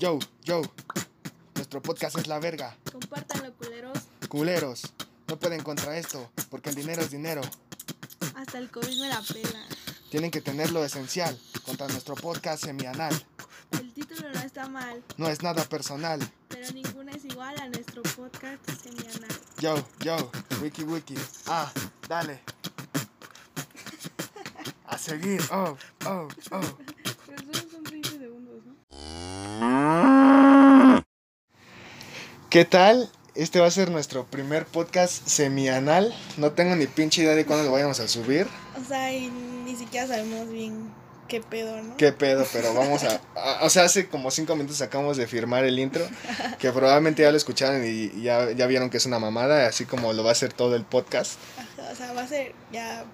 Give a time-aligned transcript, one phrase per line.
[0.00, 0.62] Yo, yo.
[1.54, 2.74] Nuestro podcast es la verga.
[2.90, 3.98] Compártanlo, culeros.
[4.28, 4.82] Culeros.
[5.28, 7.42] No pueden contra esto, porque el dinero es dinero.
[8.34, 9.62] Hasta el COVID me la pela.
[10.10, 13.12] Tienen que tener lo esencial contra nuestro podcast semianal.
[13.72, 16.18] El título no está mal, No es nada personal.
[16.48, 19.30] pero ninguna es igual a nuestro podcast semianal.
[19.58, 20.16] Yo, yo.
[20.62, 21.14] Wiki, wiki.
[21.46, 21.70] Ah,
[22.08, 22.40] dale.
[24.86, 25.40] A seguir.
[25.52, 25.76] Oh,
[26.06, 26.78] oh, oh.
[27.26, 28.74] Pero solo son 30 segundos, ¿no?
[32.50, 33.08] ¿Qué tal?
[33.34, 36.12] Este va a ser nuestro primer podcast semianal.
[36.36, 38.48] No tengo ni pinche idea de cuándo lo vayamos a subir.
[38.80, 40.90] O sea, y ni siquiera sabemos bien
[41.28, 41.96] qué pedo, ¿no?
[41.96, 42.44] ¿Qué pedo?
[42.52, 46.04] Pero vamos a, a- O sea, hace como cinco minutos acabamos de firmar el intro.
[46.58, 49.66] Que probablemente ya lo escucharon y y ya, ya vieron que es una mamada.
[49.68, 51.34] Así como lo va a ser todo el podcast.
[51.56, 53.04] Ajá, o sea, va a ser ya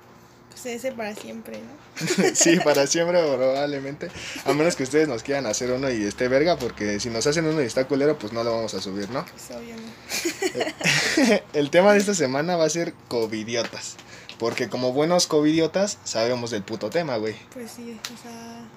[0.65, 2.25] ese para siempre, ¿no?
[2.35, 4.09] sí, para siempre probablemente.
[4.45, 6.57] A menos que ustedes nos quieran hacer uno y esté verga.
[6.57, 9.25] Porque si nos hacen uno y está culero, pues no lo vamos a subir, ¿no?
[9.27, 11.37] Pues obvio no.
[11.53, 13.97] El tema de esta semana va a ser covidiotas.
[14.39, 17.35] Porque como buenos covidiotas sabemos del puto tema, güey.
[17.53, 18.69] Pues sí, o sea,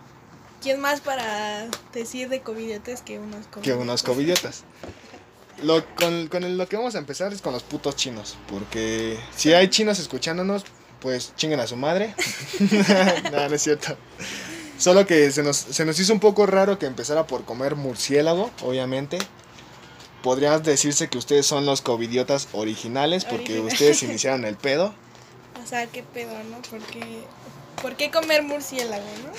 [0.61, 3.64] ¿quién más para decir de covidiotes que unos covidiotes?
[3.64, 4.64] que unos covidiotas.
[5.61, 8.38] Lo, con, con el- lo que vamos a empezar es con los putos chinos.
[8.50, 10.64] Porque si hay chinos escuchándonos,
[11.02, 12.14] pues chinguen a su madre.
[13.31, 13.95] no, no es cierto.
[14.78, 18.50] Solo que se nos, se nos hizo un poco raro que empezara por comer murciélago,
[18.64, 19.17] obviamente.
[20.23, 23.73] Podría decirse que ustedes son los covidiotas originales porque Original.
[23.73, 24.94] ustedes iniciaron el pedo.
[25.64, 26.61] O sea, qué pedo, ¿no?
[26.70, 27.00] Porque,
[27.82, 29.32] ¿por qué comer murciélago, no?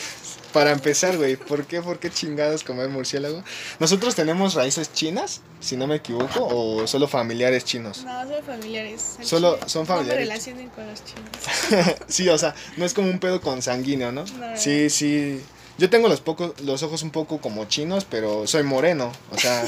[0.52, 3.44] Para empezar, güey, ¿por qué, ¿por qué chingados comer murciélago?
[3.78, 8.02] ¿Nosotros tenemos raíces chinas, si no me equivoco, o solo familiares chinos?
[8.04, 9.16] No, son familiares.
[9.22, 10.18] Solo son No familiares.
[10.26, 11.96] me relacionen con los chinos.
[12.08, 14.24] Sí, o sea, no es como un pedo consanguíneo, ¿no?
[14.24, 14.56] No.
[14.56, 15.40] Sí, sí.
[15.80, 19.12] Yo tengo los pocos, los ojos un poco como chinos, pero soy moreno.
[19.30, 19.64] O sea,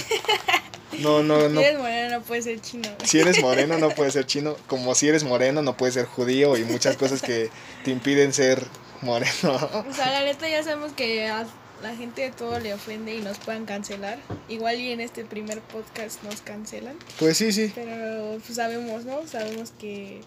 [0.98, 1.58] no, no, no.
[1.58, 2.88] Si eres moreno no puedes ser chino.
[3.02, 4.54] Si eres moreno no puedes ser chino.
[4.66, 7.48] Como si eres moreno no puedes ser judío y muchas cosas que
[7.82, 8.62] te impiden ser
[9.00, 9.54] moreno.
[9.88, 11.46] O sea, la neta ya sabemos que a
[11.82, 14.18] la gente de todo le ofende y nos puedan cancelar.
[14.50, 16.98] Igual y en este primer podcast nos cancelan.
[17.18, 17.72] Pues sí, sí.
[17.74, 19.26] Pero pues sabemos, ¿no?
[19.26, 20.20] Sabemos que,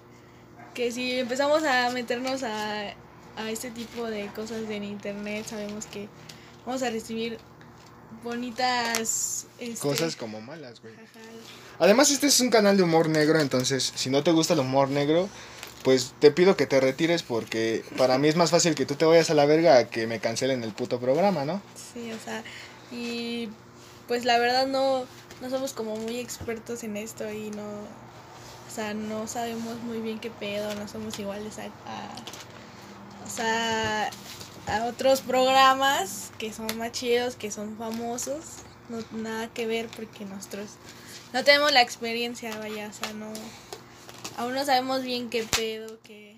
[0.73, 2.95] que si empezamos a meternos a,
[3.38, 6.07] a este tipo de cosas en internet, sabemos que
[6.66, 7.38] vamos a recibir
[8.23, 10.94] bonitas este, Cosas como malas, güey.
[11.79, 14.90] Además, este es un canal de humor negro, entonces, si no te gusta el humor
[14.90, 15.29] negro,
[15.84, 19.06] pues te pido que te retires porque para mí es más fácil que tú te
[19.06, 21.62] vayas a la verga a que me cancelen el puto programa, ¿no?
[21.94, 22.44] Sí, o sea,
[22.91, 23.50] y
[24.07, 25.06] pues la verdad no,
[25.41, 30.19] no somos como muy expertos en esto y no, o sea, no sabemos muy bien
[30.19, 32.16] qué pedo, no somos iguales a, a-
[33.25, 34.09] o sea,
[34.67, 40.25] a otros programas que son más chidos, que son famosos, no nada que ver porque
[40.25, 40.71] nosotros
[41.33, 43.27] no tenemos la experiencia, vaya, o sea, no,
[44.37, 46.35] aún no sabemos bien qué pedo, qué,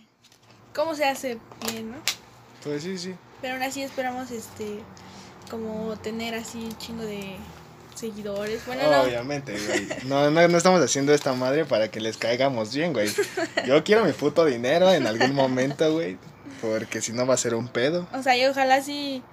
[0.74, 1.38] cómo se hace
[1.72, 1.98] bien, ¿no?
[2.64, 3.16] Pues sí, sí.
[3.42, 4.80] Pero aún así esperamos este
[5.50, 7.36] como tener así un chingo de
[7.96, 8.66] seguidores.
[8.66, 9.02] Bueno, no.
[9.04, 9.88] Obviamente, güey.
[10.06, 13.10] No, no, no estamos haciendo esta madre para que les caigamos bien, güey.
[13.66, 16.18] Yo quiero mi puto dinero en algún momento, güey.
[16.62, 18.08] Porque si no va a ser un pedo.
[18.14, 19.24] O sea, y ojalá sí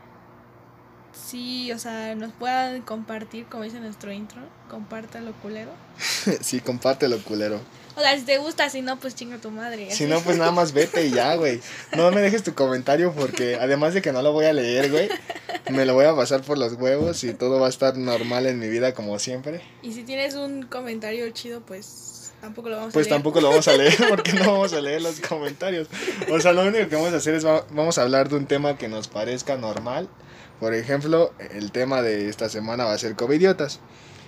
[1.15, 5.71] sí, o sea, nos puedan compartir, como dice nuestro intro, compártalo culero.
[6.41, 7.61] sí, compártelo, culero.
[7.97, 9.89] O sea, si te gusta, si no, pues chinga tu madre.
[9.93, 11.61] Si no, pues nada más vete y ya, güey.
[11.97, 15.09] No me dejes tu comentario porque además de que no lo voy a leer, güey,
[15.71, 18.59] me lo voy a pasar por los huevos y todo va a estar normal en
[18.59, 19.63] mi vida como siempre.
[19.83, 22.14] Y si tienes un comentario chido, pues
[22.45, 23.17] tampoco lo vamos Pues a leer.
[23.17, 25.89] tampoco lo vamos a leer porque no vamos a leer los comentarios.
[26.31, 28.47] O sea, lo único que vamos a hacer es va- vamos a hablar de un
[28.47, 30.09] tema que nos parezca normal.
[30.61, 33.81] Por ejemplo, el tema de esta semana va a ser covidiotas.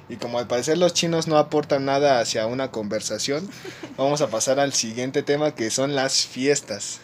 [0.09, 3.49] Y como al parecer los chinos no aportan nada hacia una conversación,
[3.97, 7.01] vamos a pasar al siguiente tema que son las fiestas.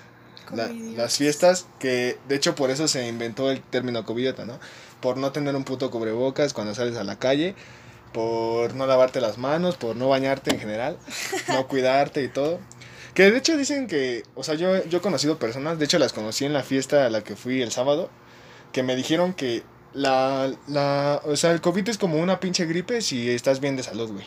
[0.54, 4.58] La- las fiestas que de hecho por eso se inventó el término covidiota, ¿no?
[5.00, 7.54] Por no tener un puto cubrebocas cuando sales a la calle,
[8.12, 10.99] por no lavarte las manos, por no bañarte en general,
[11.49, 12.61] no cuidarte y todo.
[13.14, 16.12] Que de hecho dicen que, o sea, yo, yo he conocido personas, de hecho las
[16.12, 18.09] conocí en la fiesta a la que fui el sábado,
[18.73, 19.62] que me dijeron que
[19.93, 23.82] la, la, o sea, el COVID es como una pinche gripe si estás bien de
[23.82, 24.25] salud, güey.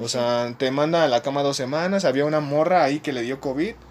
[0.00, 2.04] O sea, te manda a la cama dos semanas.
[2.04, 3.74] Había una morra ahí que le dio COVID.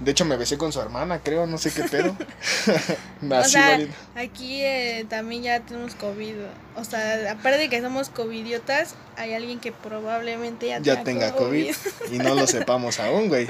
[0.00, 2.16] De hecho, me besé con su hermana, creo, no sé qué pedo.
[3.30, 3.78] O sea,
[4.16, 6.36] aquí eh, también ya tenemos COVID.
[6.76, 11.74] O sea, aparte de que somos covidiotas, hay alguien que probablemente ya, ya tenga COVID
[12.10, 13.46] y no lo sepamos aún, güey.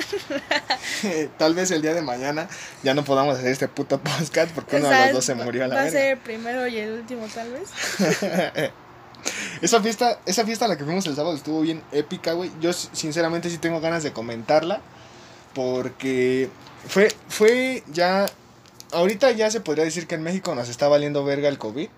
[1.38, 2.48] Tal vez el día de mañana
[2.82, 5.68] ya no podamos hacer este puto podcast porque uno de los dos se murió a
[5.68, 7.70] la Va a ser el primero y el último, tal vez.
[9.62, 12.50] Esa fiesta, esa fiesta a la que fuimos el sábado estuvo bien épica, güey.
[12.60, 14.80] Yo sinceramente sí tengo ganas de comentarla
[15.54, 16.48] porque
[16.88, 18.26] fue fue ya
[18.92, 21.88] ahorita ya se podría decir que en México nos está valiendo verga el COVID.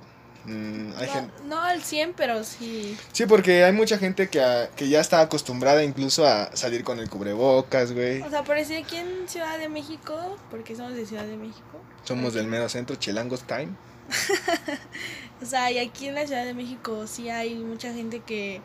[0.44, 1.08] Mm, hay
[1.44, 2.96] No, no al 100, pero sí.
[3.12, 6.98] Sí, porque hay mucha gente que, a- que ya está acostumbrada incluso a salir con
[6.98, 8.22] el cubrebocas, güey.
[8.22, 11.80] O sea, parecía aquí en Ciudad de México, porque somos de Ciudad de México.
[12.02, 13.68] Somos del mero centro, Chilangos Time.
[15.42, 18.60] O sea, y aquí en la Ciudad de México sí hay mucha gente que,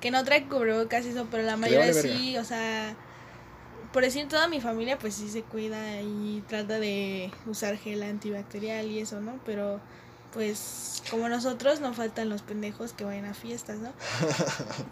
[0.00, 2.94] que no trae cubrebocas y eso, pero la mayoría vale sí, o sea,
[3.92, 8.86] por decir toda mi familia pues sí se cuida y trata de usar gel antibacterial
[8.86, 9.40] y eso, ¿no?
[9.44, 9.80] Pero
[10.32, 13.92] pues como nosotros no faltan los pendejos que vayan a fiestas, ¿no?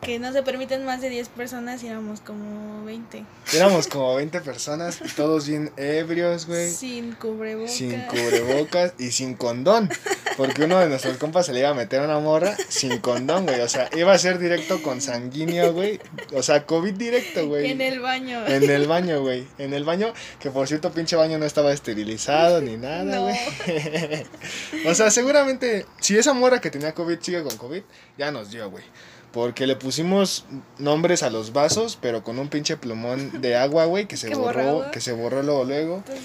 [0.01, 3.25] que no se permiten más de 10 personas y éramos como 20.
[3.55, 6.71] Éramos como 20 personas y todos bien ebrios, güey.
[6.71, 7.73] Sin cubrebocas.
[7.75, 9.91] Sin cubrebocas y sin condón.
[10.37, 13.45] Porque uno de nuestros compas se le iba a meter a una morra sin condón,
[13.45, 13.61] güey.
[13.61, 16.01] O sea, iba a ser directo con sanguíneo, güey.
[16.33, 17.71] O sea, COVID directo, güey.
[17.71, 18.47] En el baño.
[18.47, 19.47] En el baño, güey.
[19.59, 23.23] En el baño, que por cierto, pinche baño no estaba esterilizado ni nada, No.
[23.23, 23.37] güey.
[24.87, 27.83] o sea, seguramente, si esa morra que tenía COVID sigue con COVID,
[28.19, 28.85] ya nos dio, güey.
[29.33, 30.45] Porque le pusimos
[30.79, 34.91] nombres a los vasos, pero con un pinche plumón de agua, güey, que se borró,
[34.91, 35.97] que se borró luego, luego.
[35.97, 36.25] Entonces,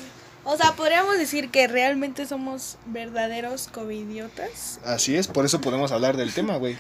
[0.51, 4.79] o sea, podríamos decir que realmente somos verdaderos covidiotas.
[4.83, 6.75] Así es, por eso podemos hablar del tema, güey.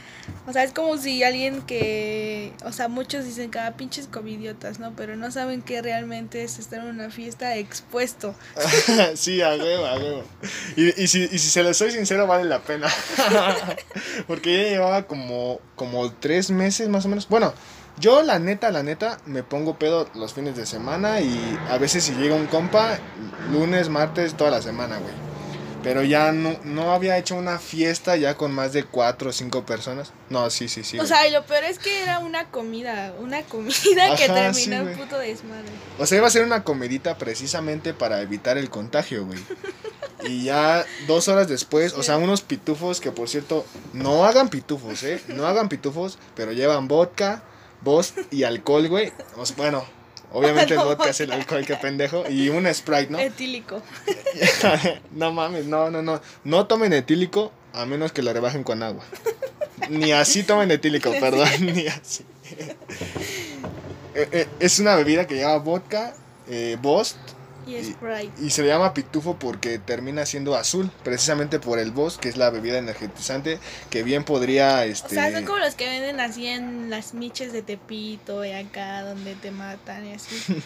[0.47, 4.79] O sea, es como si alguien que, o sea, muchos dicen que ah, pinches covidiotas,
[4.79, 4.93] ¿no?
[4.95, 8.33] Pero no saben que realmente es estar en una fiesta expuesto.
[9.13, 10.23] sí, a huevo, a huevo.
[10.75, 12.87] Y, y, si, y si se les soy sincero, vale la pena.
[14.27, 17.29] Porque ya llevaba como, como tres meses más o menos.
[17.29, 17.53] Bueno,
[17.99, 22.03] yo la neta, la neta, me pongo pedo los fines de semana y a veces
[22.03, 22.97] si llega un compa,
[23.51, 25.13] lunes, martes, toda la semana, güey.
[25.83, 29.65] Pero ya no, no había hecho una fiesta ya con más de cuatro o cinco
[29.65, 30.11] personas.
[30.29, 30.97] No, sí, sí, sí.
[30.97, 31.07] o güey.
[31.07, 34.97] sea, y lo peor es que era una comida, una comida que terminó sí, en
[34.97, 35.69] puto desmadre.
[35.97, 39.39] O sea, iba a ser una comidita precisamente para evitar el contagio, güey.
[40.23, 45.03] Y ya dos horas después, o sea, unos pitufos que por cierto, no hagan pitufos,
[45.03, 45.21] ¿eh?
[45.29, 47.41] No hagan pitufos, pero llevan vodka,
[47.81, 49.11] voz y alcohol, güey.
[49.37, 49.85] O sea, bueno,
[50.31, 52.23] obviamente el vodka es el alcohol, qué pendejo.
[52.29, 53.19] Y un Sprite, ¿no?
[53.19, 53.81] Etílico.
[55.11, 56.21] no mames, no, no, no.
[56.43, 59.03] No tomen etílico a menos que lo rebajen con agua.
[59.89, 62.25] Ni así tomen etílico, perdón, ni así.
[64.15, 66.13] Eh, eh, es una bebida que lleva vodka,
[66.47, 67.17] eh, Bost,
[67.77, 68.31] Y Sprite.
[68.41, 72.37] y se le llama pitufo porque termina siendo azul, precisamente por el Bost, que es
[72.37, 75.15] la bebida energetizante que bien podría, O este...
[75.15, 79.35] sea, son como los que venden así en las miches de Tepito y acá donde
[79.35, 80.35] te matan y así.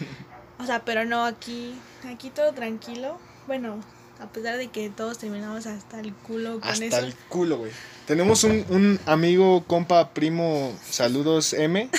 [0.56, 1.74] O sea, pero no aquí,
[2.06, 3.18] aquí todo tranquilo.
[3.48, 3.80] Bueno,
[4.20, 6.98] a pesar de que todos terminamos hasta el culo con Hasta eso.
[6.98, 7.72] el culo, güey.
[8.06, 11.90] Tenemos un, un amigo, compa, primo, saludos M.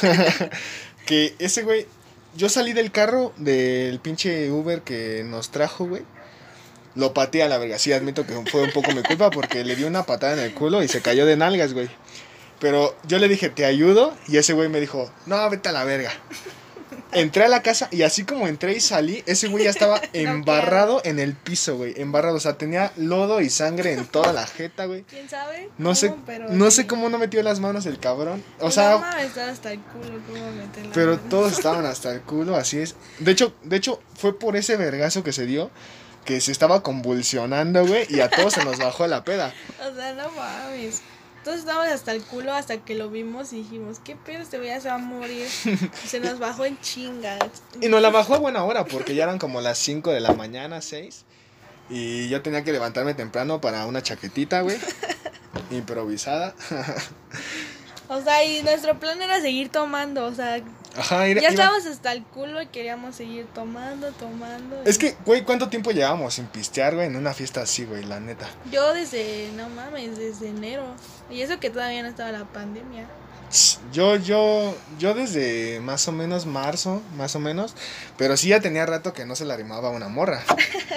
[1.06, 1.86] que ese güey,
[2.36, 6.02] yo salí del carro del pinche Uber que nos trajo, güey.
[6.94, 7.78] Lo pateé a la verga.
[7.78, 10.54] Sí, admito que fue un poco mi culpa porque le di una patada en el
[10.54, 11.88] culo y se cayó de nalgas, güey.
[12.60, 14.14] Pero yo le dije, te ayudo.
[14.28, 16.12] Y ese güey me dijo, no, vete a la verga.
[17.14, 21.00] Entré a la casa y así como entré y salí, ese güey ya estaba embarrado
[21.04, 21.94] en el piso, güey.
[22.00, 25.04] Embarrado, o sea, tenía lodo y sangre en toda la jeta, güey.
[25.04, 25.70] ¿Quién sabe?
[25.78, 26.78] No sé, pero no sí.
[26.78, 28.42] sé cómo no metió las manos el cabrón.
[28.60, 31.28] O sea, no estaba hasta el culo, cómo meter pero mano.
[31.30, 32.96] todos estaban hasta el culo, así es.
[33.18, 35.70] De hecho, de hecho, fue por ese vergazo que se dio
[36.24, 39.52] que se estaba convulsionando, güey, y a todos se nos bajó la peda.
[39.84, 41.02] O sea, no mames.
[41.44, 44.40] Todos estábamos hasta el culo hasta que lo vimos y dijimos, ¿qué pedo?
[44.42, 45.46] Este güey ya se va a morir.
[45.66, 47.38] Y se nos bajó en chinga.
[47.82, 50.32] Y nos la bajó a buena hora, porque ya eran como las 5 de la
[50.32, 51.24] mañana, 6.
[51.90, 54.78] Y yo tenía que levantarme temprano para una chaquetita, güey.
[55.70, 56.54] Improvisada.
[58.08, 60.24] O sea, y nuestro plan era seguir tomando.
[60.24, 60.62] O sea,
[60.96, 64.82] Ajá, ir- ya estábamos hasta el culo y queríamos seguir tomando, tomando.
[64.84, 68.20] Es que, güey, ¿cuánto tiempo llevábamos sin pistear, güey, en una fiesta así, güey, la
[68.20, 68.46] neta?
[68.70, 70.84] Yo desde, no mames, desde enero.
[71.30, 73.06] Y eso que todavía no estaba la pandemia.
[73.92, 77.74] Yo, yo, yo desde más o menos marzo, más o menos,
[78.16, 80.42] pero sí ya tenía rato que no se la arrimaba una morra.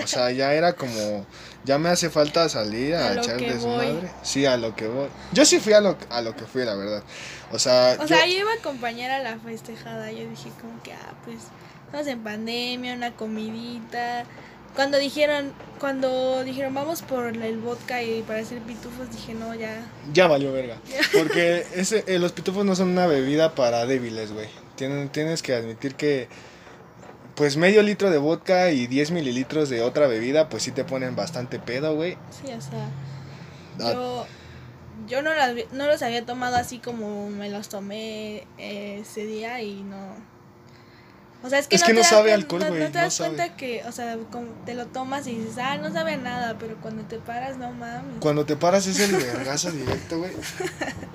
[0.03, 1.25] O sea, ya era como,
[1.65, 4.09] ya me hace falta salir a, A echar desmadre.
[4.23, 5.07] Sí, a lo que voy.
[5.33, 7.03] Yo sí fui a lo, a lo que fui, la verdad.
[7.51, 10.11] O sea, O yo- sea, yo iba a acompañar a la festejada.
[10.11, 11.37] Yo dije como que, ah, pues,
[11.85, 14.23] estamos en pandemia, una comidita.
[14.77, 19.85] Cuando dijeron, cuando dijeron vamos por el vodka y para hacer pitufos, dije no, ya.
[20.13, 20.77] ya valió verga.
[21.17, 24.47] Porque ese, eh, los pitufos no son una bebida para débiles, güey.
[24.75, 26.29] Tienen, tienes que admitir que,
[27.35, 31.15] pues medio litro de vodka y 10 mililitros de otra bebida, pues sí te ponen
[31.15, 32.15] bastante pedo, güey.
[32.29, 32.87] Sí, o sea,
[33.79, 34.27] Ah, yo,
[35.07, 39.61] yo no, las, no los había tomado así como me los tomé eh, ese día
[39.61, 40.36] y no.
[41.43, 42.87] O sea, es que Es no que te no das sabe alcohol, no- güey, No
[42.87, 43.35] te no das sabe.
[43.35, 46.55] cuenta que, o sea, como te lo tomas y dices, ah, no sabe a nada,
[46.59, 48.15] pero cuando te paras, no mames.
[48.19, 50.31] Cuando te paras es el vergazo directo, güey.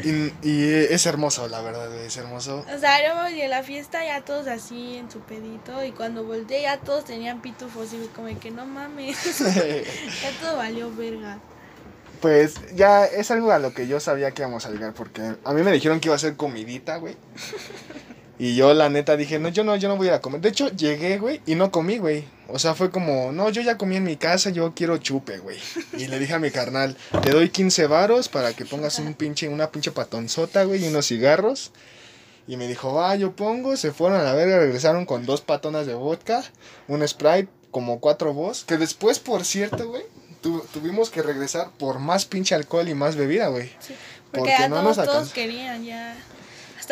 [0.05, 2.65] Y, y es hermoso, la verdad, güey, es hermoso.
[2.75, 6.25] O sea, yo me a la fiesta ya todos así en su pedito y cuando
[6.25, 11.39] volteé ya todos tenían pitufos y como que no mames, ya todo valió verga.
[12.21, 15.53] Pues ya es algo a lo que yo sabía que íbamos a llegar, porque a
[15.53, 17.17] mí me dijeron que iba a ser comidita, güey.
[18.39, 20.41] Y yo la neta dije, no, yo no, yo no voy a comer.
[20.41, 22.25] De hecho, llegué, güey, y no comí, güey.
[22.49, 25.59] O sea, fue como, no, yo ya comí en mi casa, yo quiero chupe, güey.
[25.97, 29.49] Y le dije a mi carnal, te doy 15 varos para que pongas un pinche,
[29.49, 31.71] una pinche patonzota, güey, y unos cigarros.
[32.49, 35.87] Y me dijo, va, yo pongo, se fueron a la verga, regresaron con dos patonas
[35.87, 36.43] de vodka,
[36.89, 38.65] un Sprite, como cuatro voz.
[38.65, 40.03] Que después, por cierto, güey,
[40.41, 43.69] tu- tuvimos que regresar por más pinche alcohol y más bebida, güey.
[43.79, 43.95] Sí,
[44.33, 46.17] Porque porque no todos, nos todos querían ya.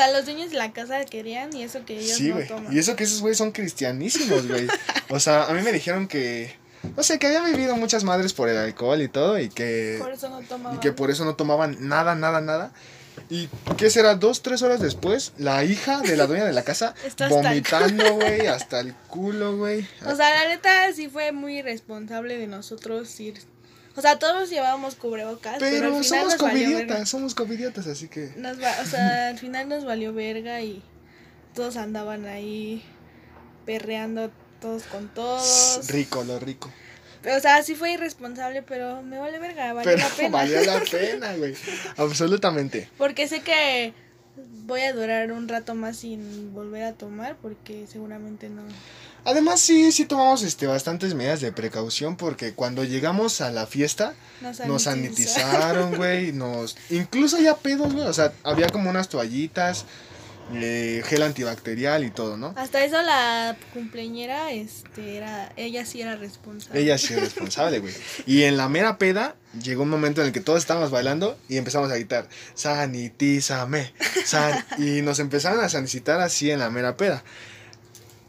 [0.00, 2.72] Hasta los dueños de la casa querían y eso que ellos Sí, no toman.
[2.74, 4.66] y eso que esos güeyes son cristianísimos, güey.
[5.10, 6.54] O sea, a mí me dijeron que,
[6.96, 9.98] no sé, que habían vivido muchas madres por el alcohol y todo y que...
[10.00, 10.76] Por eso no tomaban.
[10.78, 12.72] Y que por eso no tomaban nada, nada, nada.
[13.28, 16.94] Y qué será, dos, tres horas después, la hija de la dueña de la casa
[17.28, 19.86] vomitando, güey, hasta el culo, güey.
[20.06, 23.34] O sea, la neta sí fue muy irresponsable de nosotros ir.
[24.00, 26.78] O sea, todos llevábamos cubrebocas, pero, Pero al final somos nos valió verga.
[26.80, 28.32] covidiotas, somos covidiotas, así que...
[28.38, 30.82] Nos va- o sea, al final nos valió verga y
[31.54, 32.82] todos andaban ahí
[33.66, 35.86] perreando todos con todos.
[35.88, 36.72] Rico, lo rico.
[37.20, 40.30] Pero, o sea, sí fue irresponsable, pero me vale verga, valió Pero la pena.
[40.30, 41.54] valió la pena, güey.
[41.98, 42.88] Absolutamente.
[42.96, 43.92] Porque sé que
[44.64, 48.62] voy a durar un rato más sin volver a tomar porque seguramente no.
[49.24, 54.14] Además, sí, sí tomamos este, bastantes medidas de precaución porque cuando llegamos a la fiesta
[54.40, 55.40] Nos nos sanitiza.
[55.40, 56.76] sanitizaron, güey, nos...
[56.90, 59.84] Incluso ya pedos, güey, o sea, había como unas toallitas,
[60.52, 62.54] eh, gel antibacterial y todo, ¿no?
[62.56, 66.80] Hasta eso la cumpleañera, este, era, ella sí era responsable.
[66.80, 67.94] Ella sí es responsable, güey.
[68.26, 71.56] Y en la mera peda llegó un momento en el que todos estábamos bailando y
[71.56, 73.92] empezamos a gritar, sanitízame,
[74.24, 77.22] san-", y nos empezaron a sanititar así en la mera peda.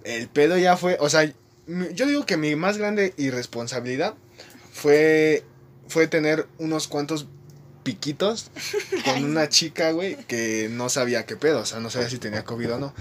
[0.04, 1.32] El pedo ya fue, o sea,
[1.94, 4.16] yo digo que mi más grande irresponsabilidad
[4.74, 5.44] fue,
[5.88, 7.28] fue tener unos cuantos
[7.84, 8.52] piquitos
[9.06, 12.44] con una chica, güey, que no sabía qué pedo, o sea, no sabía si tenía
[12.44, 12.94] COVID o no.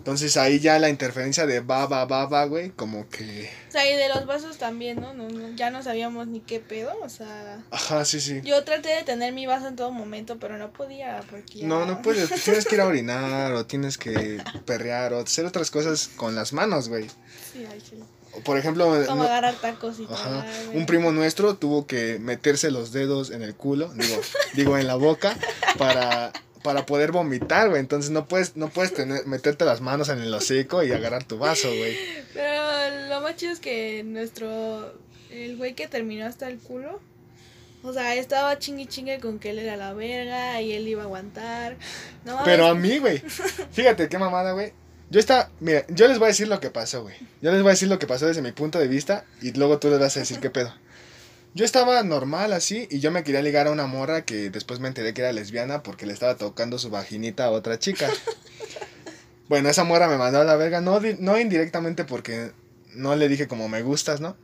[0.00, 3.50] Entonces ahí ya la interferencia de va, va, va, va, güey, como que...
[3.68, 5.12] O sea, y de los vasos también, ¿no?
[5.12, 7.62] No, no, Ya no sabíamos ni qué pedo, o sea...
[7.70, 8.40] Ajá, sí, sí.
[8.42, 11.84] Yo traté de tener mi vaso en todo momento, pero no podía porque ya- No,
[11.84, 12.30] no puedes.
[12.42, 16.54] Tienes que ir a orinar o tienes que perrear o hacer otras cosas con las
[16.54, 17.06] manos, güey.
[17.52, 17.96] Sí, ay, sí.
[18.32, 22.18] O, Por ejemplo, Como no- agarrar tacos y ajá, tal, un primo nuestro tuvo que
[22.20, 24.18] meterse los dedos en el culo, digo,
[24.54, 25.36] digo en la boca,
[25.76, 26.32] para,
[26.70, 27.80] para poder vomitar, güey.
[27.80, 31.36] Entonces no puedes, no puedes tener, meterte las manos en el hocico y agarrar tu
[31.36, 31.96] vaso, güey.
[32.32, 34.94] Pero lo más chido es que nuestro...
[35.30, 37.00] El güey que terminó hasta el culo...
[37.82, 41.06] O sea, estaba chingue chingue con que él era la verga y él iba a
[41.06, 41.78] aguantar.
[42.26, 42.38] No.
[42.44, 43.18] Pero a mí, güey.
[43.72, 44.74] Fíjate qué mamada, güey.
[45.08, 47.16] Yo está, mira, yo les voy a decir lo que pasó, güey.
[47.40, 49.78] Yo les voy a decir lo que pasó desde mi punto de vista y luego
[49.78, 50.74] tú les vas a decir qué pedo.
[51.52, 54.86] Yo estaba normal así y yo me quería ligar a una morra que después me
[54.86, 58.08] enteré que era lesbiana porque le estaba tocando su vaginita a otra chica.
[59.48, 62.52] Bueno, esa morra me mandó a la verga, no, no indirectamente porque
[62.94, 64.36] no le dije como me gustas, ¿no?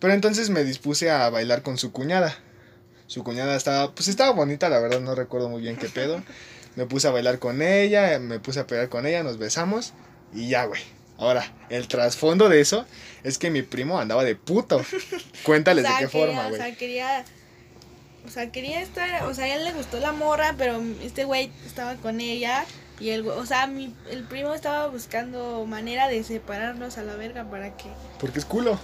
[0.00, 2.36] Pero entonces me dispuse a bailar con su cuñada.
[3.06, 6.24] Su cuñada estaba, pues estaba bonita, la verdad no recuerdo muy bien qué pedo.
[6.74, 9.94] Me puse a bailar con ella, me puse a pegar con ella, nos besamos
[10.32, 10.82] y ya, güey.
[11.18, 12.86] Ahora, el trasfondo de eso
[13.24, 14.80] es que mi primo andaba de puto.
[15.42, 16.60] Cuéntales O sea, de qué quería- forma, O güey.
[16.60, 17.24] sea, quería.
[18.26, 19.24] O sea, quería estar.
[19.24, 22.64] O sea, a él le gustó la morra, pero este güey estaba con ella.
[23.00, 27.48] Y el o sea, mi, el primo estaba buscando manera de separarnos a la verga
[27.48, 27.86] para que.
[28.18, 28.78] Porque es culo.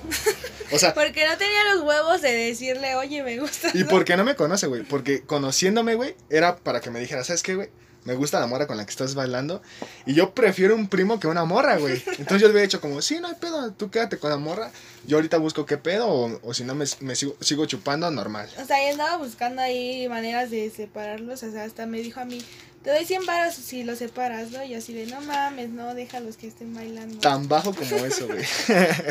[0.73, 3.71] O sea, Porque no tenía los huevos de decirle, oye, me gusta.
[3.75, 4.83] y porque no me conoce, güey.
[4.83, 7.71] Porque conociéndome, güey, era para que me dijera, ¿sabes qué, güey?
[8.05, 9.63] Me gusta la morra con la que estás bailando.
[10.07, 12.03] Y yo prefiero un primo que una morra, güey.
[12.19, 14.71] Entonces yo le había dicho como, sí, no hay pedo, tú quédate con la morra.
[15.07, 18.49] Yo ahorita busco qué pedo o, o si no me, me sigo, sigo chupando normal.
[18.61, 21.43] O sea, yo andaba buscando ahí maneras de separarlos.
[21.43, 22.45] O sea, hasta me dijo a mí,
[22.85, 24.63] te doy 100 varos si los separas, ¿no?
[24.63, 27.19] Y así de, no mames, no, déjalos que estén bailando.
[27.19, 28.45] Tan bajo como eso, güey.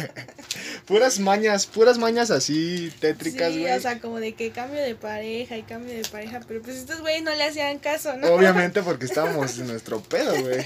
[0.86, 3.74] puras mañas, puras mañas así tétricas, Sí, güey.
[3.74, 6.42] o sea, como de que cambio de pareja y cambio de pareja.
[6.48, 8.28] Pero pues estos güeyes no le hacían caso, ¿no?
[8.28, 10.64] Obviamente porque estábamos en nuestro pedo, güey.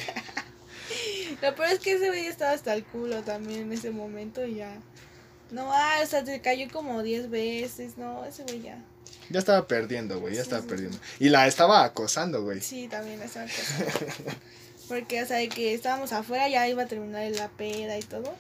[1.42, 4.56] Lo peor es que ese güey estaba hasta el culo también en ese momento y
[4.56, 4.82] ya.
[5.52, 7.98] No, ah, o sea, se cayó como 10 veces.
[7.98, 8.84] No, ese güey ya.
[9.30, 10.98] Ya estaba perdiendo, güey, ya estaba sí, perdiendo.
[11.20, 12.62] Y la estaba acosando, güey.
[12.62, 13.86] Sí, también esa cosa.
[14.88, 18.34] Porque, o sea, de que estábamos afuera, ya iba a terminar la peda y todo.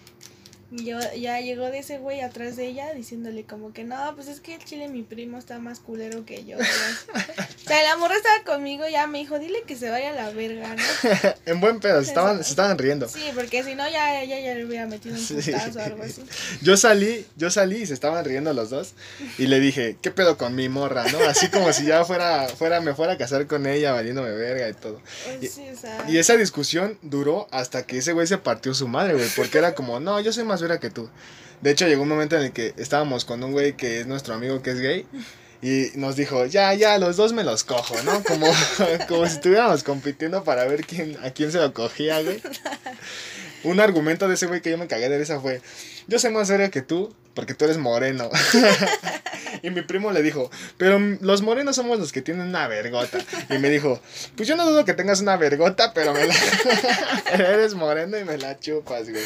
[0.69, 4.27] Y yo, ya llegó de ese güey atrás de ella diciéndole como que no, pues
[4.27, 6.57] es que el chile mi primo está más culero que yo.
[7.15, 10.29] o sea, la morra estaba conmigo ya me dijo, dile que se vaya a la
[10.31, 10.83] verga, ¿no?
[11.45, 13.07] En buen pedo, se estaban, se estaban riendo.
[13.07, 15.35] Sí, porque si no ya, ya, ya le hubiera metido un Sí.
[15.35, 16.23] putazo o algo así.
[16.61, 18.93] Yo salí, yo salí y se estaban riendo los dos.
[19.37, 21.19] Y le dije, ¿qué pedo con mi morra, no?
[21.29, 24.73] Así como si ya fuera, fuera, me fuera a casar con ella, valiéndome verga y
[24.73, 25.01] todo.
[25.41, 28.87] Y- sí, o sea, Y esa discusión duró hasta que ese güey se partió su
[28.89, 29.29] madre, güey.
[29.35, 31.09] Porque era como, no, yo soy más verga que tú.
[31.61, 34.35] De hecho, llegó un momento en el que estábamos con un güey que es nuestro
[34.35, 35.05] amigo que es gay.
[35.61, 38.23] Y nos dijo, ya, ya, los dos me los cojo, ¿no?
[38.23, 38.45] Como,
[39.07, 42.41] como si estuviéramos compitiendo para ver quién, a quién se lo cogía, güey.
[43.63, 45.61] Un argumento de ese güey que yo me cagué de risa fue,
[46.07, 48.29] yo soy más verga que tú porque tú eres moreno.
[49.61, 53.19] y mi primo le dijo, pero los morenos somos los que tienen una vergota.
[53.49, 54.01] Y me dijo,
[54.35, 56.35] pues yo no dudo que tengas una vergota, pero me la...
[57.33, 59.23] eres moreno y me la chupas, güey.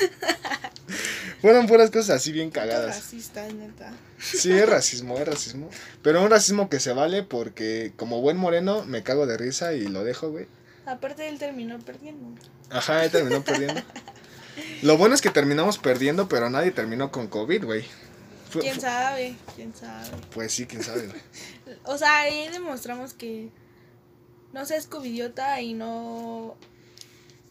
[1.42, 2.98] Fueron puras cosas así bien cagadas.
[2.98, 3.94] racista, neta.
[4.20, 5.70] Sí, es racismo, es racismo.
[6.04, 9.88] Pero un racismo que se vale porque como buen moreno me cago de risa y
[9.88, 10.48] lo dejo, güey.
[10.86, 12.40] Aparte él terminó perdiendo.
[12.70, 13.82] Ajá, él terminó perdiendo.
[14.82, 17.86] Lo bueno es que terminamos perdiendo, pero nadie terminó con COVID, güey.
[18.52, 19.36] ¿Quién sabe?
[19.56, 20.10] ¿Quién sabe?
[20.34, 21.22] Pues sí, quién sabe, güey.
[21.86, 23.50] O sea, ahí demostramos que
[24.52, 26.58] no seas covidiota y no,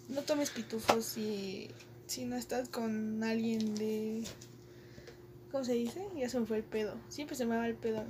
[0.08, 1.70] no tomes pitufos si,
[2.06, 4.24] si no estás con alguien de...
[5.50, 6.06] ¿Cómo se dice?
[6.16, 6.96] Ya se me fue el pedo.
[7.08, 8.04] Siempre se me va el pedo.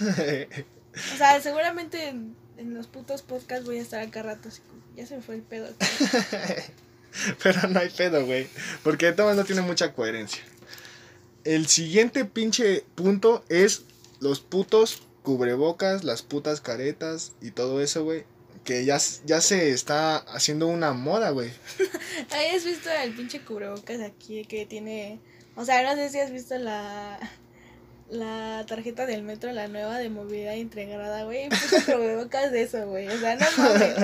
[0.92, 4.48] O sea, seguramente en, en los putos podcasts voy a estar acá rato.
[4.48, 4.60] así
[4.96, 5.68] ya se me fue el pedo.
[7.42, 8.46] Pero no hay pedo, güey.
[8.82, 10.42] Porque Tomás no tiene mucha coherencia.
[11.44, 13.84] El siguiente pinche punto es
[14.20, 18.24] los putos cubrebocas, las putas caretas y todo eso, güey.
[18.64, 21.50] Que ya, ya se está haciendo una moda, güey.
[22.30, 25.18] ¿Hayas visto el pinche cubrebocas aquí que tiene...
[25.56, 27.18] O sea, no sé si has visto la...
[28.10, 31.48] La tarjeta del metro, la nueva de movilidad integrada, güey.
[31.48, 33.06] Puso cubrebocas de eso, güey.
[33.06, 33.94] O sea, no mames.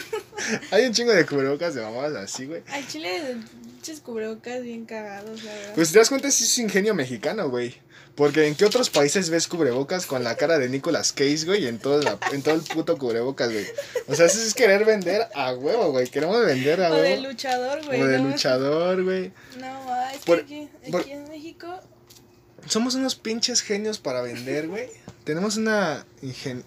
[0.70, 2.62] Hay un chingo de cubrebocas de mamadas así, güey.
[2.70, 5.72] Al chile, pinches cubrebocas bien cagados, la verdad.
[5.74, 7.74] Pues si te das cuenta, sí es ingenio mexicano, güey.
[8.14, 11.78] Porque en qué otros países ves cubrebocas con la cara de Nicolas Cage, güey, en
[11.78, 13.66] todo, la- en todo el puto cubrebocas, güey.
[14.08, 16.06] O sea, eso es querer vender a huevo, güey.
[16.08, 17.28] Queremos vender a o de huevo.
[17.28, 18.00] luchador, güey.
[18.00, 19.32] O de no, luchador, güey.
[19.58, 21.80] No, es Por- que aquí, aquí por- en México
[22.66, 24.88] Somos unos pinches genios para vender, güey.
[25.24, 26.06] Tenemos una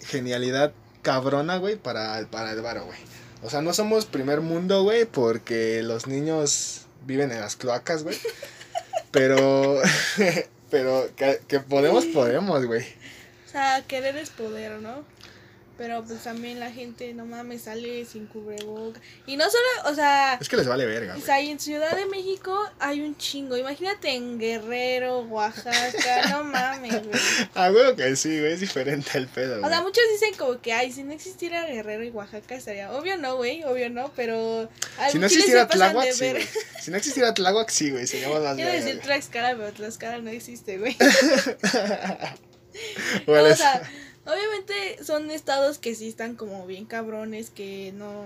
[0.01, 2.99] genialidad cabrona, güey, para, para el varo, güey.
[3.41, 8.17] O sea, no somos primer mundo, güey, porque los niños viven en las cloacas, güey.
[9.12, 9.82] Pero,
[10.69, 12.84] pero que podemos, podemos, güey.
[13.47, 15.03] O sea, querer es poder, ¿no?
[15.75, 19.01] Pero pues también la gente, no mames, sale sin cubreboca.
[19.25, 21.95] Y no solo, o sea, Es que les vale verga, o sea, y en Ciudad
[21.97, 23.57] de México hay un chingo.
[23.57, 27.19] Imagínate en Guerrero, Oaxaca, no mames, güey.
[27.55, 29.71] Ah, güey, que sí, güey, es diferente el pedo, O güey.
[29.71, 32.91] sea, muchos dicen como que, ay, si no existiera Guerrero y Oaxaca estaría.
[32.91, 34.69] Obvio no, güey, obvio no, pero.
[35.12, 36.47] Si no existiera Tláhuac, sí, güey.
[36.81, 39.01] Si no existiera Tláhuac, sí, güey, seríamos más Quiero verga, decir.
[39.01, 40.95] Tlaxcala, pero Tlaxcala no existe, güey.
[43.25, 43.81] Bueno, o sea,
[44.25, 48.25] obviamente son estados que sí están como bien cabrones, que no...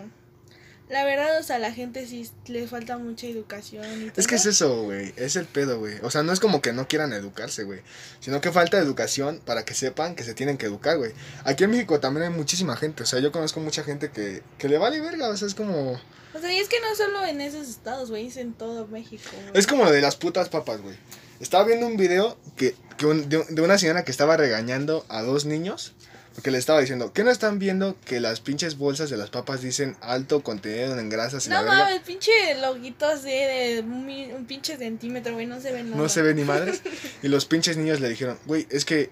[0.89, 4.11] La verdad, o sea, a la gente sí le falta mucha educación y.
[4.15, 5.13] Es que es eso, güey.
[5.17, 5.95] Es el pedo, güey.
[6.01, 7.81] O sea, no es como que no quieran educarse, güey.
[8.21, 11.11] Sino que falta educación para que sepan que se tienen que educar, güey.
[11.43, 13.03] Aquí en México también hay muchísima gente.
[13.03, 15.27] O sea, yo conozco mucha gente que, que le vale verga.
[15.27, 15.99] O sea, es como.
[16.33, 19.23] O sea, y es que no solo en esos estados, güey, es en todo México.
[19.53, 20.95] Es como de las putas papas, güey.
[21.39, 25.21] Estaba viendo un video que, que un- de, de una señora que estaba regañando a
[25.21, 25.93] dos niños.
[26.35, 29.61] Porque le estaba diciendo, ¿qué no están viendo que las pinches bolsas de las papas
[29.61, 32.29] dicen alto contenido en grasas y No mames, pinche
[32.61, 35.95] loguito así de un, un pinche centímetro, güey, no se ve nada.
[35.95, 36.83] No se ve ni madres.
[37.23, 39.09] Y los pinches niños le dijeron, güey, es que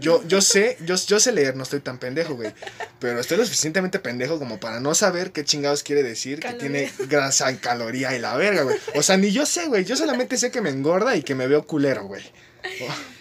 [0.00, 2.52] Yo, yo sé, yo, yo sé leer, no estoy tan pendejo, güey.
[2.98, 6.92] Pero estoy lo suficientemente pendejo como para no saber qué chingados quiere decir que tiene
[7.08, 8.76] grasa, caloría y la verga, güey.
[8.94, 9.84] O sea, ni yo sé, güey.
[9.84, 12.22] Yo solamente sé que me engorda y que me veo culero, güey.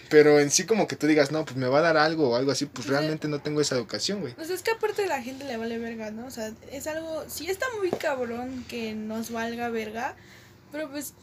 [0.09, 2.35] Pero en sí como que tú digas, no, pues me va a dar algo o
[2.35, 4.33] algo así, pues realmente no tengo esa educación, güey.
[4.35, 6.25] Pues es que aparte de la gente le vale verga, ¿no?
[6.25, 10.15] O sea, es algo, sí está muy cabrón que nos valga verga,
[10.71, 11.13] pero pues,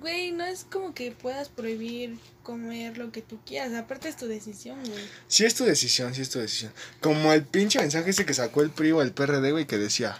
[0.00, 4.26] güey, no es como que puedas prohibir comer lo que tú quieras, aparte es tu
[4.26, 5.04] decisión, güey.
[5.28, 6.72] Sí es tu decisión, sí es tu decisión.
[7.00, 10.18] Como el pinche mensaje ese que sacó el PRI o el PRD, güey, que decía,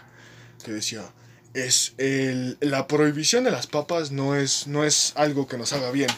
[0.63, 1.11] que decía,
[1.53, 5.91] es el, la prohibición de las papas no es, no es algo que nos haga
[5.91, 6.09] bien.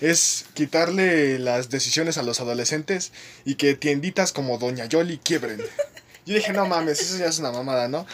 [0.00, 3.12] Es quitarle las decisiones a los adolescentes
[3.44, 5.60] y que tienditas como Doña Yoli quiebren.
[6.24, 8.06] Yo dije, no mames, eso ya es una mamada, ¿no?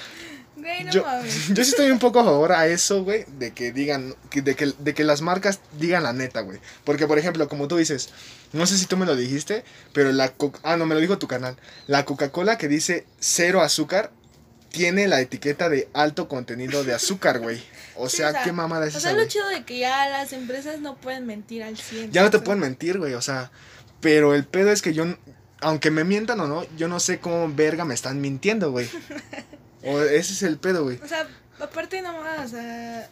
[0.65, 1.49] Güey, no yo, mames.
[1.55, 4.73] yo sí estoy un poco a favor a eso, güey, de que digan, de, que,
[4.79, 6.59] de que las marcas digan la neta, güey.
[6.85, 8.09] Porque, por ejemplo, como tú dices,
[8.55, 10.33] no sé si tú me lo dijiste, pero la...
[10.63, 11.57] Ah, no, me lo dijo tu canal.
[11.87, 14.11] La Coca-Cola que dice cero azúcar
[14.71, 17.63] tiene la etiqueta de alto contenido de azúcar, güey.
[17.95, 20.33] O Sí, sea, qué mamada es O esa, sea, lo chido de que ya las
[20.33, 22.11] empresas no pueden mentir al 100.
[22.11, 23.51] Ya no te o sea, pueden mentir, güey, o sea,
[24.01, 25.05] pero el pedo es que yo,
[25.61, 28.89] aunque me mientan o no, yo no sé cómo verga me están mintiendo, güey.
[29.87, 30.99] O ese es el pedo, güey.
[31.03, 31.27] O sea,
[31.61, 33.09] aparte nomás, o sea,